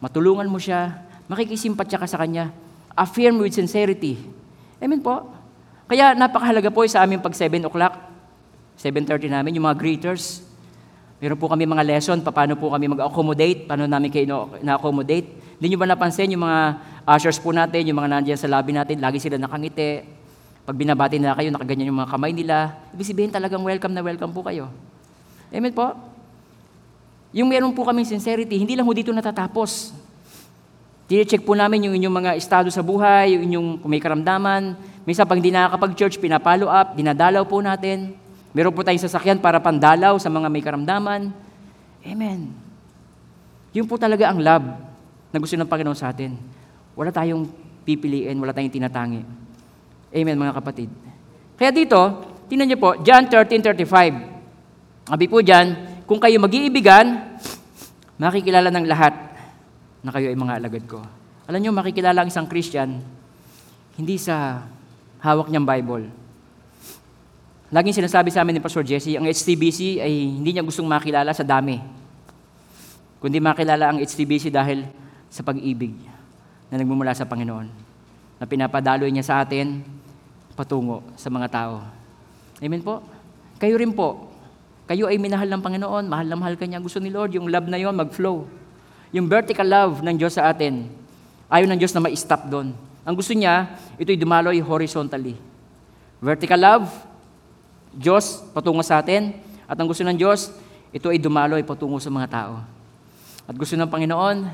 [0.00, 1.00] matulungan mo siya,
[1.32, 2.52] makikisimpatya ka sa kanya,
[2.92, 4.20] affirm with sincerity.
[4.80, 5.32] Amen po.
[5.88, 7.96] Kaya napakahalaga po sa aming pag 7 o'clock,
[8.76, 10.44] 7.30 namin, yung mga greeters.
[11.24, 15.56] Meron po kami mga lesson, paano po kami mag-accommodate, paano namin kayo na-accommodate.
[15.56, 16.60] Hindi nyo ba napansin yung mga
[17.16, 20.04] ushers po natin, yung mga nandiyan sa lobby natin, lagi sila nakangiti,
[20.68, 24.36] pag binabati nila kayo, nakaganyan yung mga kamay nila, ibig sabihin talagang welcome na welcome
[24.36, 24.68] po kayo.
[25.48, 25.96] Amen po?
[27.32, 29.96] Yung meron po kaming sincerity, hindi lang ho dito natatapos.
[31.08, 34.76] Tine-check po namin yung inyong mga estado sa buhay, yung inyong kung may karamdaman.
[35.08, 38.12] Minsan pag hindi nakakapag-church, pinapalo up, dinadalaw po natin.
[38.54, 41.34] Meron po tayong sasakyan para pandalaw sa mga may karamdaman.
[42.06, 42.54] Amen.
[43.74, 44.62] Yun po talaga ang love
[45.34, 46.38] na gusto ng Panginoon sa atin.
[46.94, 47.50] Wala tayong
[47.82, 49.26] pipiliin, wala tayong tinatangi.
[50.14, 50.86] Amen, mga kapatid.
[51.58, 51.98] Kaya dito,
[52.46, 55.10] tingnan niyo po, John 13.35.
[55.10, 57.34] Sabi po dyan, kung kayo mag-iibigan,
[58.14, 59.14] makikilala ng lahat
[60.06, 61.02] na kayo ay mga alagad ko.
[61.50, 63.02] Alam niyo, makikilala ang isang Christian,
[63.98, 64.62] hindi sa
[65.18, 66.23] hawak niyang Bible.
[67.74, 71.42] Laging sinasabi sa amin ni Pastor Jesse, ang HTBC ay hindi niya gustong makilala sa
[71.42, 71.82] dami.
[73.18, 74.86] Kundi makilala ang HTBC dahil
[75.26, 75.90] sa pag-ibig
[76.70, 77.66] na nagmumula sa Panginoon.
[78.38, 79.82] Na pinapadaloy niya sa atin
[80.54, 81.82] patungo sa mga tao.
[82.62, 83.02] Amen po?
[83.58, 84.30] Kayo rin po.
[84.86, 86.78] Kayo ay minahal ng Panginoon, mahal na mahal kanya.
[86.78, 88.46] Gusto ni Lord, yung love na yon mag-flow.
[89.10, 90.86] Yung vertical love ng Diyos sa atin,
[91.50, 92.70] ayaw ng Diyos na ma-stop doon.
[93.02, 93.66] Ang gusto niya,
[93.98, 95.34] ito'y dumaloy horizontally.
[96.22, 97.13] Vertical love,
[97.94, 99.34] Diyos patungo sa atin.
[99.64, 100.52] At ang gusto ng Diyos,
[100.94, 102.54] ito ay dumaloy patungo sa mga tao.
[103.44, 104.46] At gusto ng Panginoon,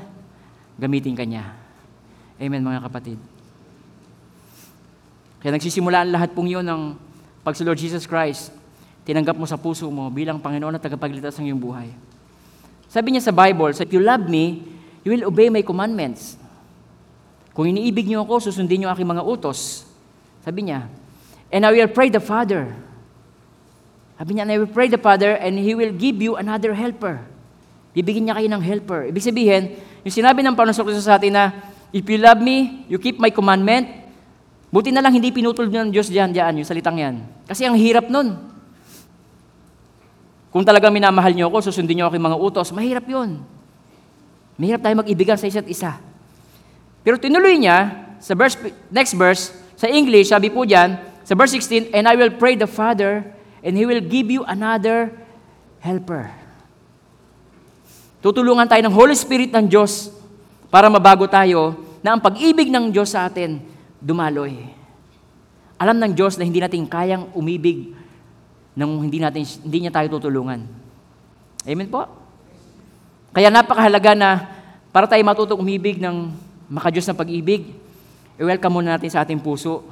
[0.79, 1.53] gamitin kanya.
[2.41, 3.19] Amen mga kapatid.
[5.41, 6.97] Kaya nagsisimula ang lahat pong yun ng
[7.41, 8.53] pag si Lord Jesus Christ,
[9.01, 11.89] tinanggap mo sa puso mo bilang Panginoon at tagapagligtas ng iyong buhay.
[12.85, 14.61] Sabi niya sa Bible, if you love me,
[15.01, 16.37] you will obey my commandments.
[17.57, 19.87] Kung iniibig niyo ako, susundin niyo aking mga utos.
[20.45, 20.85] Sabi niya,
[21.49, 22.69] and I will pray the Father.
[24.21, 27.25] Sabi niya, and I will pray the Father and He will give you another helper.
[27.97, 29.09] Bibigyan niya kayo ng helper.
[29.09, 31.49] Ibig sabihin, yung sinabi ng Panginoon sa atin na,
[31.89, 34.01] if you love me, you keep my commandment,
[34.71, 37.19] Buti na lang hindi pinutol ng Diyos diyan, diyan, yung salitang yan.
[37.43, 38.39] Kasi ang hirap nun.
[40.47, 43.43] Kung talagang minamahal niyo ako, susundin niyo ako yung mga utos, mahirap yun.
[44.55, 45.99] Mahirap tayo mag-ibigan sa isa't isa.
[47.03, 48.55] Pero tinuloy niya, sa verse,
[48.87, 50.95] next verse, sa English, sabi po diyan,
[51.27, 53.27] sa verse 16, And I will pray the Father,
[53.61, 55.13] and He will give you another
[55.81, 56.29] helper.
[58.21, 60.13] Tutulungan tayo ng Holy Spirit ng Diyos
[60.69, 61.73] para mabago tayo
[62.05, 63.61] na ang pag-ibig ng Diyos sa atin
[63.97, 64.69] dumaloy.
[65.81, 67.97] Alam ng Diyos na hindi natin kayang umibig
[68.77, 70.63] nang hindi natin hindi niya tayo tutulungan.
[71.65, 72.05] Amen po.
[73.33, 74.29] Kaya napakahalaga na
[74.93, 76.29] para tayo matutong umibig ng
[76.71, 77.73] makadiyos na pag-ibig,
[78.37, 79.83] i-welcome muna natin sa ating puso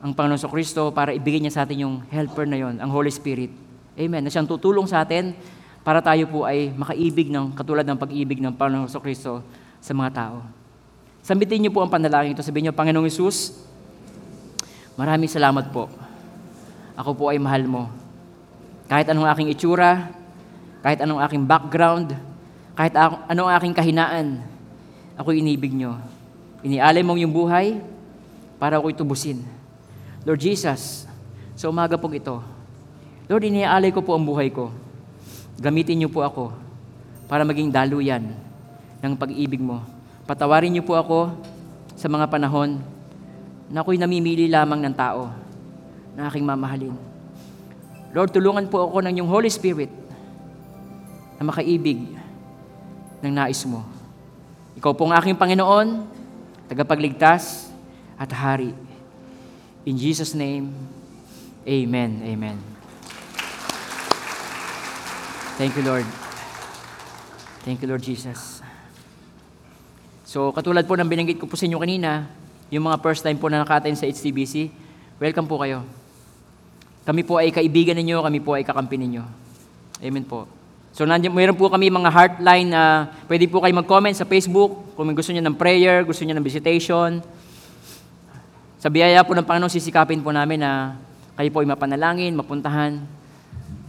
[0.00, 3.08] ang Panginoon sa Kristo para ibigay niya sa atin yung helper na yon, ang Holy
[3.08, 3.48] Spirit.
[3.96, 4.20] Amen.
[4.20, 5.32] Na siyang tutulong sa atin
[5.80, 9.40] para tayo po ay makaibig ng katulad ng pag-ibig ng Panginoon sa Kristo
[9.80, 10.44] sa mga tao.
[11.24, 12.44] Sambitin niyo po ang panalangin ito.
[12.44, 13.56] Sabihin niyo, Panginoong Isus,
[14.94, 15.90] maraming salamat po.
[16.94, 17.90] Ako po ay mahal mo.
[18.86, 20.12] Kahit anong aking itsura,
[20.86, 22.14] kahit anong aking background,
[22.78, 22.94] kahit
[23.26, 24.44] anong aking kahinaan,
[25.18, 25.98] ako inibig niyo.
[26.62, 27.80] Inialay mong yung buhay
[28.60, 29.55] para ako'y tubusin.
[30.26, 31.06] Lord Jesus,
[31.54, 32.42] sa umaga pong ito,
[33.30, 34.74] Lord, iniaalay ko po ang buhay ko.
[35.54, 36.50] Gamitin niyo po ako
[37.30, 38.34] para maging daluyan
[38.98, 39.86] ng pag-ibig mo.
[40.26, 41.30] Patawarin niyo po ako
[41.94, 42.82] sa mga panahon
[43.70, 45.30] na ako'y namimili lamang ng tao
[46.18, 46.98] na aking mamahalin.
[48.10, 49.94] Lord, tulungan po ako ng iyong Holy Spirit
[51.38, 52.02] na makaibig
[53.22, 53.86] ng nais mo.
[54.74, 56.02] Ikaw po ang aking Panginoon,
[56.66, 57.70] tagapagligtas
[58.18, 58.85] at hari.
[59.86, 60.74] In Jesus' name,
[61.62, 62.18] Amen.
[62.26, 62.58] Amen.
[65.58, 66.06] Thank you, Lord.
[67.62, 68.62] Thank you, Lord Jesus.
[70.26, 72.26] So, katulad po ng binanggit ko po sa inyo kanina,
[72.66, 74.74] yung mga first time po na nakaten sa HTBC,
[75.22, 75.86] welcome po kayo.
[77.06, 79.22] Kami po ay kaibigan ninyo, kami po ay kakampi ninyo.
[80.02, 80.50] Amen po.
[80.94, 85.14] So, nandiyan, mayroon po kami mga heartline na pwede po kayo mag-comment sa Facebook kung
[85.14, 87.22] gusto niyo ng prayer, gusto niyo ng visitation.
[88.86, 90.94] Sa biyaya po ng Panginoon, sisikapin po namin na
[91.34, 93.02] kayo po ay mapanalangin, mapuntahan.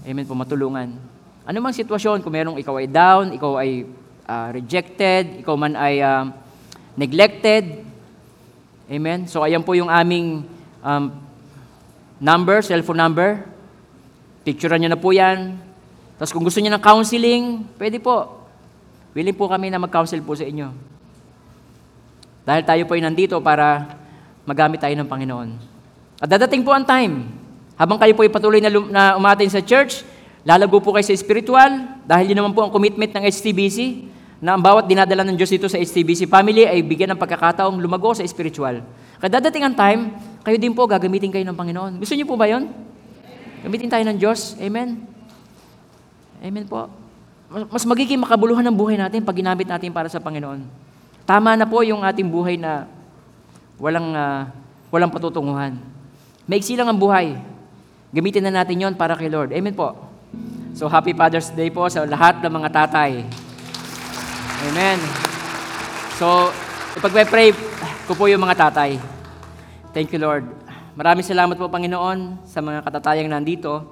[0.02, 0.90] Amen po, matulungan.
[1.46, 3.86] Ano mang sitwasyon, kung merong ikaw ay down, ikaw ay
[4.26, 6.34] uh, rejected, ikaw man ay uh,
[6.98, 7.86] neglected.
[8.90, 9.30] Amen?
[9.30, 10.42] So, ayan po yung aming
[10.82, 11.14] um,
[12.18, 13.46] number, cellphone number.
[14.50, 15.62] Picturean nyo na po yan.
[16.18, 18.50] Tapos kung gusto niyo ng counseling, pwede po.
[19.14, 20.74] Willing po kami na mag-counsel po sa inyo.
[22.50, 23.94] Dahil tayo po ay nandito para
[24.48, 25.50] magamit tayo ng Panginoon.
[26.24, 27.28] At dadating po ang time,
[27.76, 30.08] habang kayo po ay patuloy na, na umatin sa church,
[30.48, 34.08] Lalago po kayo sa spiritual dahil yun naman po ang commitment ng HTBC
[34.40, 38.16] na ang bawat dinadala ng Diyos dito sa HTBC family ay bigyan ng pagkakataong lumago
[38.16, 38.80] sa spiritual.
[39.20, 40.16] Kaya dadating ang time,
[40.48, 42.00] kayo din po gagamitin kayo ng Panginoon.
[42.00, 42.72] Gusto niyo po ba yon?
[43.60, 44.56] Gamitin tayo ng Diyos.
[44.64, 45.04] Amen?
[46.40, 46.88] Amen po.
[47.52, 50.64] Mas magiging makabuluhan ng buhay natin pag ginamit natin para sa Panginoon.
[51.28, 52.88] Tama na po yung ating buhay na
[53.78, 54.50] walang, uh,
[54.90, 55.78] walang patutunguhan.
[56.50, 57.38] Maiksi lang ang buhay.
[58.12, 59.54] Gamitin na natin yon para kay Lord.
[59.54, 59.94] Amen po.
[60.78, 63.26] So happy Father's Day po sa lahat ng mga tatay.
[64.68, 64.98] Amen.
[66.18, 66.50] So,
[66.98, 67.54] ipagpe-pray
[68.10, 68.98] ko po yung mga tatay.
[69.94, 70.50] Thank you, Lord.
[70.98, 73.86] Maraming salamat po, Panginoon, sa mga katatayang nandito.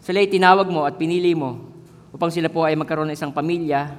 [0.00, 1.60] Sila ay tinawag mo at pinili mo
[2.16, 3.92] upang sila po ay magkaroon ng isang pamilya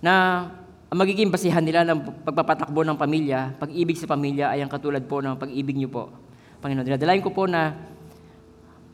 [0.00, 0.48] na
[0.92, 5.24] ang magiging basihan nila ng pagpapatakbo ng pamilya, pag-ibig sa pamilya ay ang katulad po
[5.24, 6.12] ng pag-ibig niyo po.
[6.60, 7.72] Panginoon, dinadalain ko po na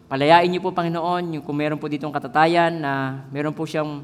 [0.09, 4.01] Palayain niyo po, Panginoon, yung kung meron po ditong katatayan na meron po siyang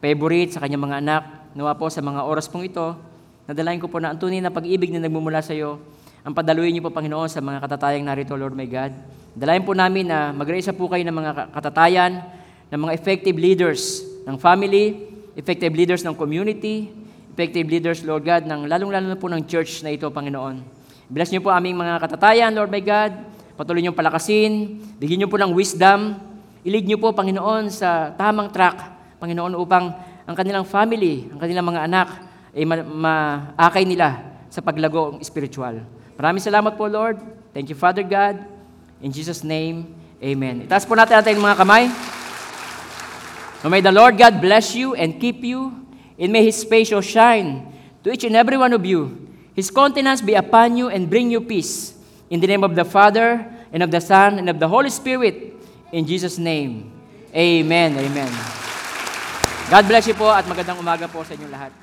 [0.00, 1.22] favorite sa kanyang mga anak.
[1.52, 2.96] Nawa po sa mga oras pong ito,
[3.44, 5.76] nadalain ko po na ang tunay na pag-ibig na nagmumula sa iyo,
[6.24, 8.96] ang padaluin niyo po, Panginoon, sa mga katatayang narito, Lord my God.
[9.36, 12.24] Dalayan po namin na mag-raisa po kayo ng mga katatayan,
[12.72, 15.04] ng mga effective leaders ng family,
[15.36, 17.01] effective leaders ng community,
[17.32, 20.60] effective leaders, Lord God, ng lalong-lalo na po ng church na ito, Panginoon.
[21.08, 23.12] Bless niyo po aming mga katatayan, Lord my God,
[23.52, 26.16] Patuloy niyong palakasin, bigyan niyo po ng wisdom,
[26.64, 28.80] ilig niyo po, Panginoon, sa tamang track,
[29.20, 29.92] Panginoon, upang
[30.24, 32.08] ang kanilang family, ang kanilang mga anak,
[32.56, 35.84] ay maakay nila sa paglago spiritual.
[36.16, 37.20] Maraming salamat po, Lord.
[37.52, 38.40] Thank you, Father God.
[39.04, 40.64] In Jesus' name, Amen.
[40.64, 41.90] Itaas po natin natin mga kamay.
[43.66, 45.81] May the Lord God bless you and keep you,
[46.22, 47.66] and may His face shine
[48.06, 49.26] to each and every one of you.
[49.58, 51.98] His countenance be upon you and bring you peace.
[52.30, 53.42] In the name of the Father,
[53.74, 55.58] and of the Son, and of the Holy Spirit,
[55.90, 56.94] in Jesus' name.
[57.34, 57.98] Amen.
[57.98, 58.30] Amen.
[59.68, 61.81] God bless you po at magandang umaga po sa inyong lahat.